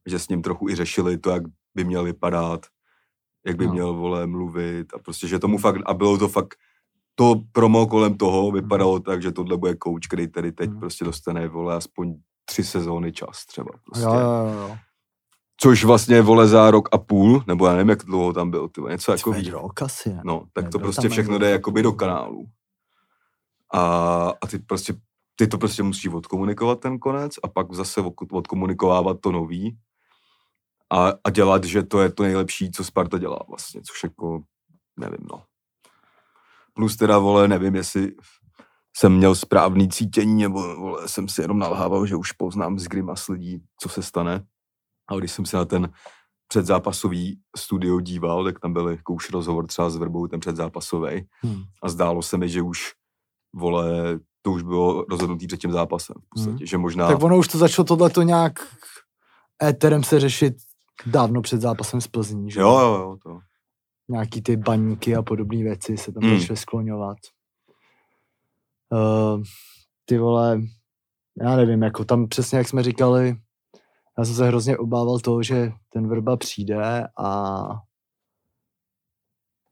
že 0.08 0.20
s 0.20 0.30
ním 0.30 0.42
trochu 0.42 0.70
i 0.70 0.76
řešili 0.76 1.18
to, 1.18 1.30
jak 1.30 1.44
by 1.76 1.84
měl 1.84 2.04
vypadat, 2.04 2.66
jak 3.46 3.58
by 3.58 3.66
No. 3.68 3.74
měl, 3.74 3.94
vole, 3.94 4.28
mluvit 4.28 4.94
a 4.94 5.00
prostě, 5.00 5.28
že 5.28 5.40
tomu 5.40 5.58
fakt, 5.58 5.82
a 5.86 5.94
bylo 5.94 6.18
to 6.18 6.28
fakt, 6.28 6.56
to 7.16 7.42
promo 7.52 7.88
kolem 7.88 8.18
toho 8.18 8.52
vypadalo 8.52 9.00
tak, 9.00 9.22
že 9.22 9.32
tohle 9.32 9.58
bude 9.58 9.76
coach, 9.84 10.08
který 10.08 10.28
tady 10.28 10.52
teď 10.52 10.70
Mhm. 10.70 10.80
prostě 10.80 11.06
dostane, 11.06 11.48
vole, 11.48 11.76
aspoň 11.76 12.16
tři 12.50 12.64
sezóny 12.64 13.12
čas 13.12 13.46
třeba 13.46 13.72
prostě. 13.86 14.06
Jo, 14.06 14.14
jo, 14.14 14.54
jo. 14.54 14.78
Což 15.60 15.84
vlastně, 15.84 16.22
vole, 16.22 16.48
za 16.48 16.72
rok 16.72 16.90
a 16.92 16.98
půl, 16.98 17.44
nebo 17.48 17.68
já 17.68 17.74
nevím, 17.74 17.90
jak 17.90 18.04
dlouho 18.04 18.34
tam 18.34 18.52
byl, 18.52 18.68
ty, 18.68 18.82
vole, 18.82 18.94
něco 18.94 19.12
jako 19.12 19.34
rok 19.52 19.82
asi, 19.82 20.14
ne? 20.14 20.22
No, 20.26 20.44
tak 20.54 20.70
to 20.70 20.80
prostě 20.80 21.10
všechno 21.10 21.38
jde 21.38 21.50
jakoby 21.50 21.84
do 21.84 21.92
kanálu. 21.94 22.46
A, 23.74 23.82
a 24.42 24.48
ty 24.48 24.60
prostě, 24.60 24.94
ty 25.36 25.48
to 25.48 25.58
prostě 25.58 25.84
musí 25.84 26.10
odkomunikovat 26.10 26.80
ten 26.80 27.00
konec 27.00 27.34
a 27.44 27.48
pak 27.48 27.74
zase 27.74 28.02
od- 28.02 28.14
odkomunikovávat 28.32 29.18
to 29.22 29.32
nový 29.32 29.78
a, 30.90 31.14
a 31.24 31.30
dělat, 31.30 31.64
že 31.64 31.84
to 31.84 32.02
je 32.02 32.12
to 32.12 32.24
nejlepší, 32.24 32.72
co 32.72 32.84
Sparta 32.84 33.18
dělá 33.18 33.40
vlastně, 33.48 33.82
což 33.82 34.04
jako, 34.04 34.42
nevím, 35.00 35.28
no. 35.32 35.44
Plus 36.74 36.96
teda, 36.96 37.18
vole, 37.18 37.48
nevím, 37.48 37.76
jestli 37.76 38.12
jsem 38.98 39.18
měl 39.18 39.36
správný 39.36 39.90
cítění, 39.90 40.44
nebo 40.44 40.76
vole, 40.76 41.08
jsem 41.08 41.28
si 41.28 41.42
jenom 41.42 41.60
nalhával, 41.60 42.06
že 42.06 42.16
už 42.16 42.32
poznám 42.32 42.80
z 42.80 42.88
grimas 42.88 43.28
lidí, 43.28 43.64
co 43.80 43.90
se 43.90 44.04
stane. 44.04 44.46
Ale 45.08 45.20
když 45.22 45.32
jsem 45.32 45.46
se 45.46 45.58
na 45.58 45.66
ten 45.66 45.90
předzápasový 46.48 47.40
studio 47.58 48.00
díval, 48.00 48.44
tak 48.44 48.60
tam 48.60 48.74
byl 48.74 48.90
jako 48.90 49.14
už 49.14 49.30
rozhovor 49.30 49.68
třeba 49.68 49.90
s 49.90 49.96
Vrbou, 49.96 50.28
ten 50.28 50.40
předzápasový. 50.40 51.28
Hmm. 51.42 51.64
A 51.84 51.90
zdálo 51.90 52.22
se 52.22 52.38
mi, 52.38 52.50
že 52.50 52.62
už, 52.62 52.94
vole, 53.56 54.20
to 54.42 54.52
už 54.52 54.64
bylo 54.64 55.06
rozhodnutý 55.10 55.48
před 55.48 55.60
tím 55.60 55.72
zápasem. 55.72 56.16
V 56.26 56.30
podstatě, 56.30 56.58
Hmm. 56.58 56.66
že 56.66 56.78
možná... 56.78 57.08
Tak 57.08 57.24
ono 57.24 57.38
už 57.38 57.48
to 57.48 57.58
začalo 57.58 57.86
tohleto 57.86 58.22
nějak 58.22 58.60
éterem 59.64 60.04
se 60.04 60.20
řešit 60.20 60.56
dávno 61.06 61.42
před 61.42 61.62
zápasem 61.62 62.02
z 62.02 62.08
Plzní, 62.08 62.52
že? 62.52 62.60
Jo, 62.60 62.80
jo, 62.80 62.94
jo, 62.94 63.18
to. 63.24 63.40
Nějaký 64.10 64.42
ty 64.42 64.58
baníky 64.58 65.16
a 65.16 65.22
podobné 65.22 65.64
věci 65.64 65.98
se 65.98 66.12
tam 66.12 66.24
Hmm. 66.24 66.40
začaly 66.40 66.58
skloňovat. 66.58 67.18
Uh, 68.92 69.44
ty 70.06 70.18
vole, 70.18 70.62
já 71.42 71.56
nevím, 71.56 71.82
jako 71.82 72.06
tam 72.06 72.28
přesně 72.28 72.58
jak 72.58 72.68
jsme 72.68 72.84
říkali, 72.84 73.36
já 74.18 74.26
jsem 74.26 74.36
se 74.36 74.48
hrozně 74.48 74.78
obával 74.78 75.20
toho, 75.20 75.44
že 75.44 75.72
ten 75.90 76.08
Vrba 76.08 76.38
přijde 76.38 77.08
a 77.20 77.64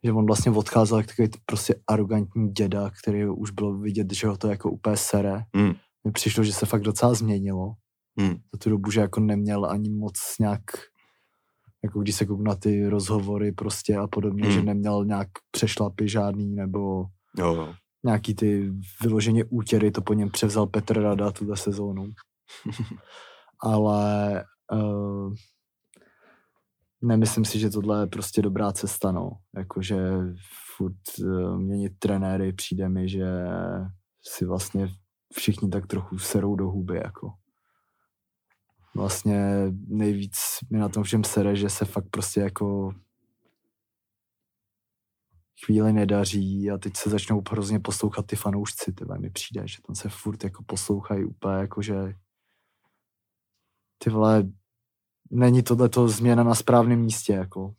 že 0.03 0.11
on 0.11 0.25
vlastně 0.25 0.51
odcházel 0.51 0.97
jak 0.97 1.07
takový 1.07 1.29
prostě 1.45 1.75
arrogantní 1.87 2.49
děda, 2.51 2.91
který 3.01 3.25
už 3.25 3.51
bylo 3.51 3.77
vidět, 3.77 4.13
že 4.13 4.27
ho 4.27 4.37
to 4.37 4.47
jako 4.47 4.71
úplně 4.71 4.97
sere. 4.97 5.43
Hmm. 5.55 5.73
Mně 6.03 6.11
přišlo, 6.11 6.43
že 6.43 6.53
se 6.53 6.65
fakt 6.65 6.81
docela 6.81 7.13
změnilo. 7.13 7.73
Hmm. 8.19 8.29
Za 8.29 8.57
tu 8.63 8.69
dobu, 8.69 8.91
že 8.91 8.99
jako 8.99 9.19
neměl 9.19 9.65
ani 9.65 9.89
moc 9.89 10.13
nějak, 10.39 10.61
jako 11.83 11.99
když 11.99 12.15
se 12.15 12.25
kouknu 12.25 12.43
na 12.43 12.55
ty 12.55 12.87
rozhovory 12.89 13.51
prostě 13.51 13.95
a 13.95 14.07
podobně, 14.07 14.43
Hmm. 14.43 14.51
že 14.53 14.61
neměl 14.63 15.05
nějak 15.05 15.27
přešlapy 15.51 16.09
žádný, 16.09 16.55
nebo 16.55 17.05
Jo, 17.37 17.53
jo. 17.55 17.73
Nějaký 18.05 18.35
ty 18.35 18.71
vyloženě 19.01 19.43
útěry, 19.49 19.91
to 19.91 20.01
po 20.01 20.13
něm 20.13 20.29
převzal 20.29 20.67
Petr 20.67 21.01
Rada 21.01 21.31
tuhle 21.31 21.57
sezónu. 21.57 22.09
Ale 23.61 24.43
uh, 24.71 25.33
nemyslím 27.01 27.45
si, 27.45 27.59
že 27.59 27.69
tohle 27.69 28.03
je 28.03 28.07
prostě 28.07 28.41
dobrá 28.41 28.71
cesta, 28.71 29.11
no. 29.11 29.31
Jakože 29.57 29.97
furt 30.77 31.19
uh, 31.19 31.59
měnit 31.59 31.93
trenéry 31.99 32.53
přijde 32.53 32.89
mi, 32.89 33.09
že 33.09 33.25
si 34.21 34.45
vlastně 34.45 34.87
všichni 35.33 35.69
tak 35.69 35.87
trochu 35.87 36.17
serou 36.17 36.55
do 36.55 36.65
huby, 36.65 36.95
jako. 36.95 37.33
Vlastně 38.95 39.41
nejvíc 39.87 40.35
mi 40.71 40.79
na 40.79 40.89
tom 40.89 41.03
všem 41.03 41.23
sere, 41.23 41.55
že 41.55 41.69
se 41.69 41.85
fakt 41.85 42.09
prostě 42.11 42.39
jako 42.41 42.93
chvíli 45.65 45.93
nedaří 45.93 46.71
a 46.71 46.77
teď 46.77 46.97
se 46.97 47.09
začnou 47.09 47.43
hrozně 47.49 47.79
poslouchat 47.79 48.25
ty 48.25 48.35
fanoušci, 48.35 48.93
tyhle 48.93 49.19
mi 49.19 49.29
přijde, 49.29 49.67
že 49.67 49.77
tam 49.87 49.95
se 49.95 50.09
furt 50.09 50.43
jako 50.43 50.63
poslouchají 50.63 51.25
úplně 51.25 51.55
jako, 51.55 51.81
že 51.81 52.13
ty 53.97 54.09
vole, 54.09 54.43
není 55.31 55.63
tohleto 55.63 56.07
změna 56.07 56.43
na 56.43 56.55
správném 56.55 56.99
místě, 56.99 57.33
jako. 57.33 57.73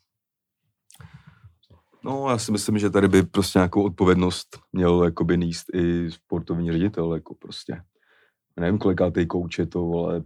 No, 2.05 2.31
já 2.31 2.39
si 2.39 2.53
myslím, 2.53 2.79
že 2.79 2.91
tady 2.91 3.09
by 3.09 3.23
prostě 3.23 3.59
nějakou 3.59 3.85
odpovědnost 3.85 4.59
měl 4.73 5.05
jakoby 5.05 5.39
níst 5.39 5.75
i 5.75 6.11
sportovní 6.11 6.73
ředitel, 6.73 7.15
jako 7.15 7.35
prostě. 7.35 7.83
Nevím, 8.57 8.79
kolikátej 8.79 9.27
kouč 9.27 9.59
je 9.59 9.67
to, 9.67 9.81
vole, 9.81 10.23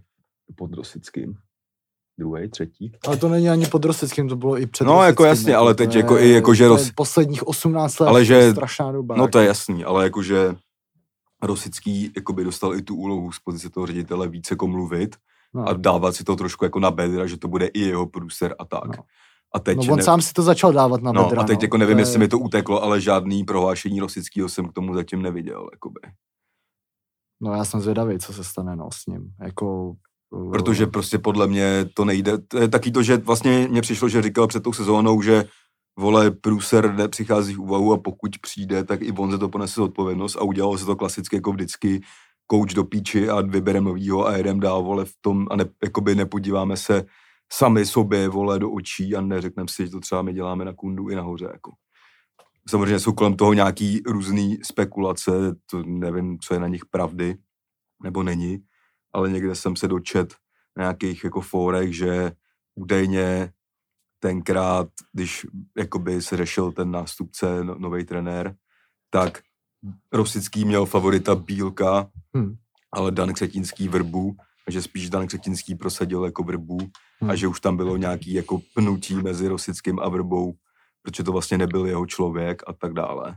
pod 0.57 0.75
Rosickým. 0.75 1.39
Druhý, 2.21 2.49
třetí. 2.51 2.93
Ale 3.07 3.17
to 3.17 3.29
není 3.29 3.51
ani 3.51 3.67
pod 3.67 3.85
Rosickým, 3.85 4.29
to 4.29 4.37
bylo 4.37 4.59
i 4.59 4.67
před 4.67 4.85
No, 4.85 5.03
jako 5.03 5.25
jasně, 5.25 5.57
ale 5.57 5.75
to 5.75 5.79
teď 5.79 5.95
je- 5.95 6.01
jako 6.01 6.19
i 6.19 6.31
jako, 6.31 6.55
že 6.55 6.69
to 6.69 6.73
je 6.77 6.79
Ros- 6.85 6.93
Posledních 6.95 7.47
18 7.49 7.99
let, 8.01 8.09
Ale 8.09 8.21
to 8.21 8.25
že- 8.25 8.35
je 8.35 8.51
strašná 8.53 8.93
doba. 8.93 9.17
No 9.17 9.29
to 9.29 9.39
je 9.39 9.45
jako. 9.45 9.49
jasný, 9.51 9.85
ale 9.85 10.05
jakože 10.05 10.55
Rosický 11.43 12.13
jakoby 12.17 12.45
dostal 12.45 12.75
i 12.75 12.83
tu 12.83 12.95
úlohu 12.97 13.33
z 13.33 13.39
pozice 13.39 13.71
toho 13.71 13.87
ředitele 13.87 14.29
více 14.29 14.53
jako 14.55 14.67
mluvit 14.67 15.17
no. 15.55 15.69
a 15.69 15.73
dávat 15.73 16.17
si 16.17 16.25
to 16.25 16.37
trošku 16.37 16.65
jako 16.65 16.81
na 16.81 16.91
bedra, 16.91 17.27
že 17.27 17.37
to 17.37 17.49
bude 17.49 17.67
i 17.67 17.81
jeho 17.81 18.07
průser 18.07 18.55
a 18.59 18.65
tak. 18.65 18.97
No. 18.97 19.03
A 19.55 19.59
teď, 19.59 19.77
no, 19.87 19.93
on 19.93 19.97
ne, 19.99 20.03
sám 20.05 20.23
si 20.23 20.33
to 20.33 20.43
začal 20.43 20.73
dávat 20.73 21.03
na 21.03 21.13
no, 21.13 21.25
bedra, 21.25 21.43
a 21.43 21.45
teď 21.45 21.59
no. 21.59 21.65
jako 21.65 21.77
nevím, 21.77 21.97
To 21.97 22.01
jestli 22.01 22.15
je- 22.15 22.19
mi 22.19 22.29
to 22.29 22.39
uteklo, 22.39 22.83
ale 22.83 23.01
žádný 23.01 23.45
prohlášení 23.45 24.01
Rosického 24.01 24.49
jsem 24.49 24.69
k 24.69 24.73
tomu 24.73 24.95
zatím 24.95 25.23
neviděl. 25.23 25.69
Jakoby. 25.73 26.01
No 27.41 27.53
já 27.55 27.65
jsem 27.65 27.81
zvědavý, 27.81 28.19
co 28.19 28.33
se 28.33 28.45
stane 28.45 28.77
no, 28.77 28.89
s 28.93 29.07
ním. 29.07 29.31
Jako, 29.45 29.95
Protože 30.53 30.87
prostě 30.87 31.19
podle 31.19 31.47
mě 31.47 31.85
to 31.95 32.05
nejde. 32.05 32.39
To 32.39 32.59
je 32.59 32.69
taky 32.69 32.91
to, 32.91 33.03
že 33.03 33.17
vlastně 33.17 33.69
mně 33.71 33.83
přišlo, 33.83 34.09
že 34.09 34.23
říkal 34.23 34.47
před 34.47 34.63
tou 34.63 34.73
sezónou, 34.73 35.23
že 35.23 35.45
vole, 35.99 36.31
průser 36.31 36.95
nepřichází 36.95 37.55
v 37.55 37.61
úvahu 37.61 37.93
a 37.93 37.99
pokud 37.99 38.39
přijde, 38.39 38.85
tak 38.85 39.03
i 39.03 39.13
on 39.13 39.31
se 39.31 39.39
to 39.39 39.49
ponese 39.49 39.83
odpovědnost 39.83 40.37
a 40.37 40.43
udělalo 40.43 40.79
se 40.79 40.87
to 40.87 40.97
klasicky 40.97 41.37
jako 41.37 41.53
vždycky 41.53 42.01
kouč 42.47 42.75
do 42.75 42.85
píči 42.85 43.29
a 43.29 43.41
vybereme 43.41 43.85
novýho 43.85 44.27
a 44.27 44.37
jedem 44.37 44.61
dál, 44.61 44.83
vole, 44.83 45.05
v 45.05 45.13
tom 45.21 45.47
a 45.51 45.57
ne, 45.57 45.65
jakoby 45.85 46.15
nepodíváme 46.15 46.77
se 46.77 47.05
sami 47.53 47.87
sobě, 47.87 48.29
vole, 48.29 48.59
do 48.59 48.71
očí 48.71 49.17
a 49.17 49.21
neřekneme 49.21 49.69
si, 49.69 49.85
že 49.85 49.91
to 49.91 50.01
třeba 50.01 50.23
my 50.23 50.33
děláme 50.33 50.65
na 50.65 50.73
kundu 50.73 51.09
i 51.09 51.15
nahoře, 51.15 51.49
jako. 51.53 51.73
Samozřejmě 52.69 52.99
jsou 52.99 53.13
kolem 53.13 53.37
toho 53.37 53.53
nějaký 53.53 54.03
různý 54.07 54.59
spekulace, 54.63 55.31
to 55.71 55.83
nevím, 55.87 56.39
co 56.39 56.55
je 56.55 56.61
na 56.61 56.67
nich 56.67 56.87
pravdy, 56.91 57.37
nebo 58.03 58.23
není, 58.23 58.59
ale 59.13 59.31
někde 59.31 59.55
jsem 59.55 59.77
se 59.77 59.89
dočet 59.89 60.35
na 60.77 60.83
nějakých 60.83 61.25
jako 61.25 61.41
fórech, 61.41 61.97
že 61.97 62.33
údajně 62.75 63.53
tenkrát, 64.19 64.89
když 65.13 65.47
jakoby 65.79 66.23
se 66.23 66.37
řešil 66.37 66.73
ten 66.73 66.91
nástupce, 66.91 67.65
no, 67.65 67.75
nový 67.79 68.05
trenér, 68.05 68.55
tak 69.11 69.43
Rosický 70.13 70.65
měl 70.65 70.87
favorita 70.87 71.35
Bílka, 71.35 72.11
Hm. 72.37 72.57
ale 72.93 73.11
Dan 73.11 73.33
Křetínský 73.33 73.89
Vrbu, 73.89 74.37
a 74.69 74.71
že 74.71 74.83
spíš 74.83 75.11
Dan 75.11 75.27
Křetínský 75.27 75.75
prosadil 75.75 76.25
jako 76.25 76.43
Vrbu 76.43 76.79
Hm. 77.25 77.31
a 77.31 77.35
že 77.35 77.47
už 77.47 77.61
tam 77.61 77.77
bylo 77.77 77.97
nějaký 77.97 78.33
jako 78.33 78.61
pnutí 78.75 79.15
mezi 79.15 79.49
Rosickým 79.49 80.01
a 80.01 80.09
Vrbou, 80.09 80.55
protože 81.03 81.23
to 81.25 81.33
vlastně 81.33 81.59
nebyl 81.59 81.87
jeho 81.87 82.07
člověk 82.07 82.63
a 82.67 82.73
tak 82.73 82.93
dále. 82.93 83.37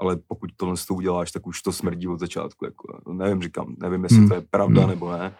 Ale 0.00 0.16
pokud 0.28 0.50
tohle 0.56 0.74
to 0.88 0.94
uděláš, 0.94 1.32
tak 1.32 1.46
už 1.46 1.62
to 1.62 1.72
smrdí 1.72 2.08
od 2.08 2.20
začátku. 2.20 2.64
Jako, 2.64 3.00
no, 3.06 3.14
nevím, 3.14 3.42
říkám, 3.42 3.74
nevím, 3.78 4.02
jestli 4.02 4.18
Hmm. 4.18 4.28
to 4.28 4.34
je 4.34 4.42
pravda 4.50 4.80
Hmm. 4.80 4.90
nebo 4.90 5.12
ne. 5.12 5.32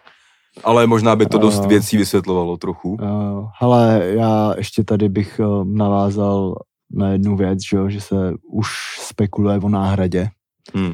Ale 0.63 0.87
možná 0.87 1.15
by 1.15 1.25
to 1.25 1.37
dost 1.37 1.61
Eh. 1.63 1.67
věcí 1.67 1.97
vysvětlovalo 1.97 2.57
trochu. 2.57 2.89
Uh, 2.89 3.49
hele, 3.61 4.01
já 4.05 4.53
ještě 4.57 4.83
tady 4.83 5.09
bych 5.09 5.39
uh, 5.43 5.65
navázal 5.65 6.55
na 6.91 7.09
jednu 7.09 7.35
věc, 7.37 7.59
že, 7.69 7.77
jo, 7.77 7.89
že 7.89 8.01
se 8.01 8.33
už 8.51 8.69
spekuluje 9.01 9.59
o 9.59 9.69
náhradě 9.69 10.29
Hmm. 10.73 10.93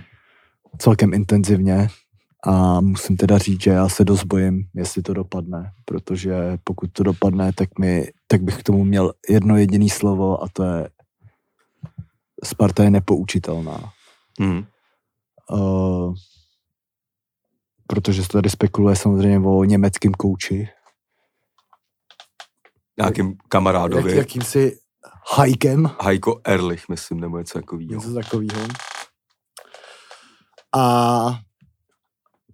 celkem 0.78 1.13
intenzivně 1.13 1.88
a 2.47 2.82
musím 2.82 3.17
teda 3.17 3.38
říct, 3.38 3.62
že 3.63 3.71
já 3.71 3.89
se 3.89 4.04
dost 4.06 4.23
bojím, 4.23 4.63
jestli 4.75 5.01
to 5.01 5.13
dopadne, 5.13 5.71
protože 5.86 6.58
pokud 6.63 6.89
to 6.93 7.04
dopadne, 7.04 7.51
tak, 7.54 7.80
mi, 7.80 8.08
tak 8.28 8.43
bych 8.43 8.58
k 8.58 8.63
tomu 8.63 8.84
měl 8.84 9.13
jedno 9.30 9.58
jediné 9.58 9.89
slovo 9.89 10.43
a 10.43 10.47
to 10.54 10.63
je 10.63 10.89
Sparta 12.45 12.84
je 12.84 12.91
nepoučitelná. 12.91 13.91
Hmm. 14.39 14.65
Uh, 15.51 16.13
protože 17.88 18.23
se 18.23 18.29
tady 18.29 18.49
spekuluje 18.49 18.95
samozřejmě 18.95 19.39
o 19.39 19.63
německém 19.63 20.12
kouči, 20.12 20.69
Nějakým 22.99 23.36
kamarádovi. 23.49 24.10
jak, 24.10 24.17
jakýmsi 24.17 24.79
hajkem, 25.36 25.89
Heiko 26.01 26.41
Erlich, 26.43 26.89
myslím, 26.89 27.19
nebo 27.19 27.38
něco 27.38 27.60
takového. 27.60 27.93
něco 27.93 28.13
takového. 28.13 28.67
A 30.75 31.39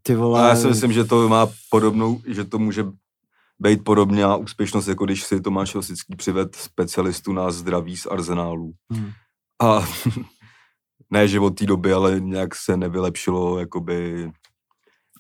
ty 0.02 0.16
vole... 0.16 0.44
A 0.44 0.48
já 0.50 0.56
si 0.56 0.68
myslím, 0.68 0.94
že 0.94 1.04
to 1.04 1.30
má 1.30 1.48
podobnou, 1.70 2.22
že 2.28 2.46
to 2.46 2.60
může 2.60 2.86
být 3.60 3.84
podobná 3.84 4.36
úspěšnost, 4.36 4.88
jako 4.88 5.06
když 5.06 5.24
si 5.24 5.42
Tomáš 5.42 5.76
Rosický 5.76 6.16
přived 6.16 6.56
specialistu 6.56 7.34
na 7.34 7.52
zdraví 7.52 7.98
z 7.98 8.06
arzenálu. 8.06 8.72
Hmm. 8.92 9.12
A 9.62 9.86
ne, 11.12 11.28
že 11.28 11.40
od 11.40 11.60
té 11.60 11.66
doby, 11.66 11.94
ale 11.94 12.20
nějak 12.20 12.56
se 12.56 12.78
nevylepšilo 12.78 13.60
jakoby 13.60 14.32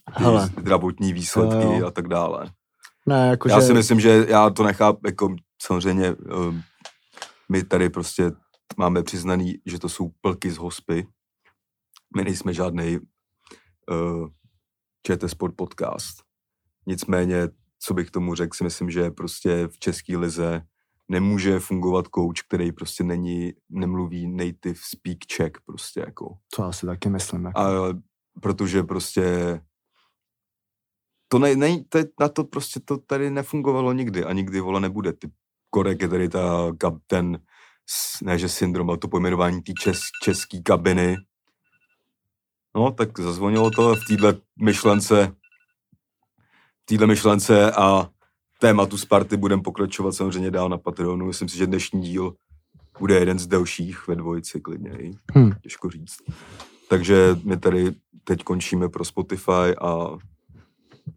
Hele. 0.09 0.47
zdravotní 0.47 1.13
výsledky 1.13 1.83
a 1.83 1.91
tak 1.91 2.07
dále. 2.07 2.51
Ne, 3.05 3.27
jakože... 3.27 3.53
Já 3.53 3.61
si 3.61 3.73
myslím, 3.73 3.99
že 3.99 4.25
já 4.29 4.49
to 4.49 4.63
nechápu, 4.63 4.99
jako 5.05 5.35
samozřejmě 5.61 6.13
um, 6.13 6.61
my 7.49 7.63
tady 7.63 7.89
prostě 7.89 8.31
máme 8.77 9.03
přiznaný, 9.03 9.53
že 9.65 9.79
to 9.79 9.89
jsou 9.89 10.11
plky 10.21 10.51
z 10.51 10.57
hospy. 10.57 11.07
My 12.15 12.23
nejsme 12.23 12.53
žádný 12.53 12.99
uh, 12.99 14.27
ČT 15.07 15.29
Sport 15.29 15.55
podcast. 15.55 16.23
Nicméně, 16.87 17.49
co 17.79 17.93
bych 17.93 18.11
tomu 18.11 18.35
řekl, 18.35 18.57
si 18.57 18.63
myslím, 18.63 18.91
že 18.91 19.11
prostě 19.11 19.67
v 19.67 19.79
české 19.79 20.17
lize 20.17 20.61
nemůže 21.11 21.59
fungovat 21.59 22.05
coach, 22.15 22.41
který 22.47 22.71
prostě 22.71 23.03
není, 23.03 23.53
nemluví 23.69 24.27
native 24.27 24.79
speak 24.83 25.17
Czech 25.27 25.51
prostě 25.65 25.99
jako. 25.99 26.37
To 26.55 26.63
já 26.63 26.71
si 26.71 26.85
taky 26.85 27.09
myslím. 27.09 27.45
Jako. 27.45 27.59
A 27.59 27.69
protože 28.41 28.83
prostě 28.83 29.23
to 31.27 31.39
ne, 31.39 31.55
ne, 31.55 31.83
to, 31.89 31.99
na 32.19 32.29
to 32.29 32.43
prostě 32.43 32.79
to 32.79 32.97
tady 32.97 33.29
nefungovalo 33.29 33.93
nikdy 33.93 34.23
a 34.23 34.33
nikdy 34.33 34.59
vole 34.59 34.79
nebude. 34.79 35.13
Ty 35.13 35.31
Korek 35.69 36.01
je 36.01 36.07
tady 36.07 36.29
ta, 36.29 36.69
kap- 36.69 37.01
ten 37.07 37.39
ne 38.23 38.37
že 38.37 38.49
syndrom, 38.49 38.89
ale 38.89 38.97
to 38.97 39.07
pojmenování 39.07 39.61
té 39.61 39.73
čes, 39.73 39.99
české 40.23 40.61
kabiny. 40.61 41.17
No, 42.75 42.91
tak 42.91 43.19
zazvonilo 43.19 43.71
to 43.71 43.95
v 43.95 44.05
téhle 44.07 44.35
myšlence, 44.61 45.35
v 46.81 46.85
téhle 46.85 47.07
myšlence 47.07 47.71
a 47.71 48.09
tématu 48.61 48.97
Sparty 48.97 49.37
budeme 49.37 49.61
pokračovat 49.61 50.11
samozřejmě 50.11 50.51
dál 50.51 50.69
na 50.69 50.77
Patreonu. 50.77 51.25
Myslím 51.25 51.49
si, 51.49 51.57
že 51.57 51.67
dnešní 51.67 52.01
díl 52.01 52.33
bude 52.99 53.15
jeden 53.15 53.39
z 53.39 53.47
delších 53.47 54.07
ve 54.07 54.15
dvojici 54.15 54.61
klidně, 54.61 54.91
i. 54.99 55.11
Hm. 55.37 55.51
těžko 55.61 55.89
říct. 55.89 56.17
Takže 56.89 57.35
my 57.43 57.57
tady 57.57 57.91
teď 58.23 58.43
končíme 58.43 58.89
pro 58.89 59.05
Spotify 59.05 59.75
a 59.81 60.17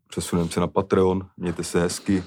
přesuneme 0.08 0.48
se 0.48 0.60
na 0.60 0.66
Patreon. 0.66 1.26
Mějte 1.36 1.64
se 1.64 1.80
hezky. 1.80 2.24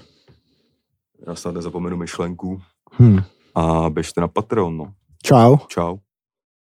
Já 1.27 1.35
snad 1.35 1.55
nezapomenu 1.55 1.97
myšlenku. 1.97 2.61
Hm. 2.99 3.19
A 3.55 3.89
běžte 3.89 4.21
na 4.21 4.27
Patreon, 4.27 4.77
no. 4.77 4.93
Čau. 5.23 5.57
Čau. 5.67 5.97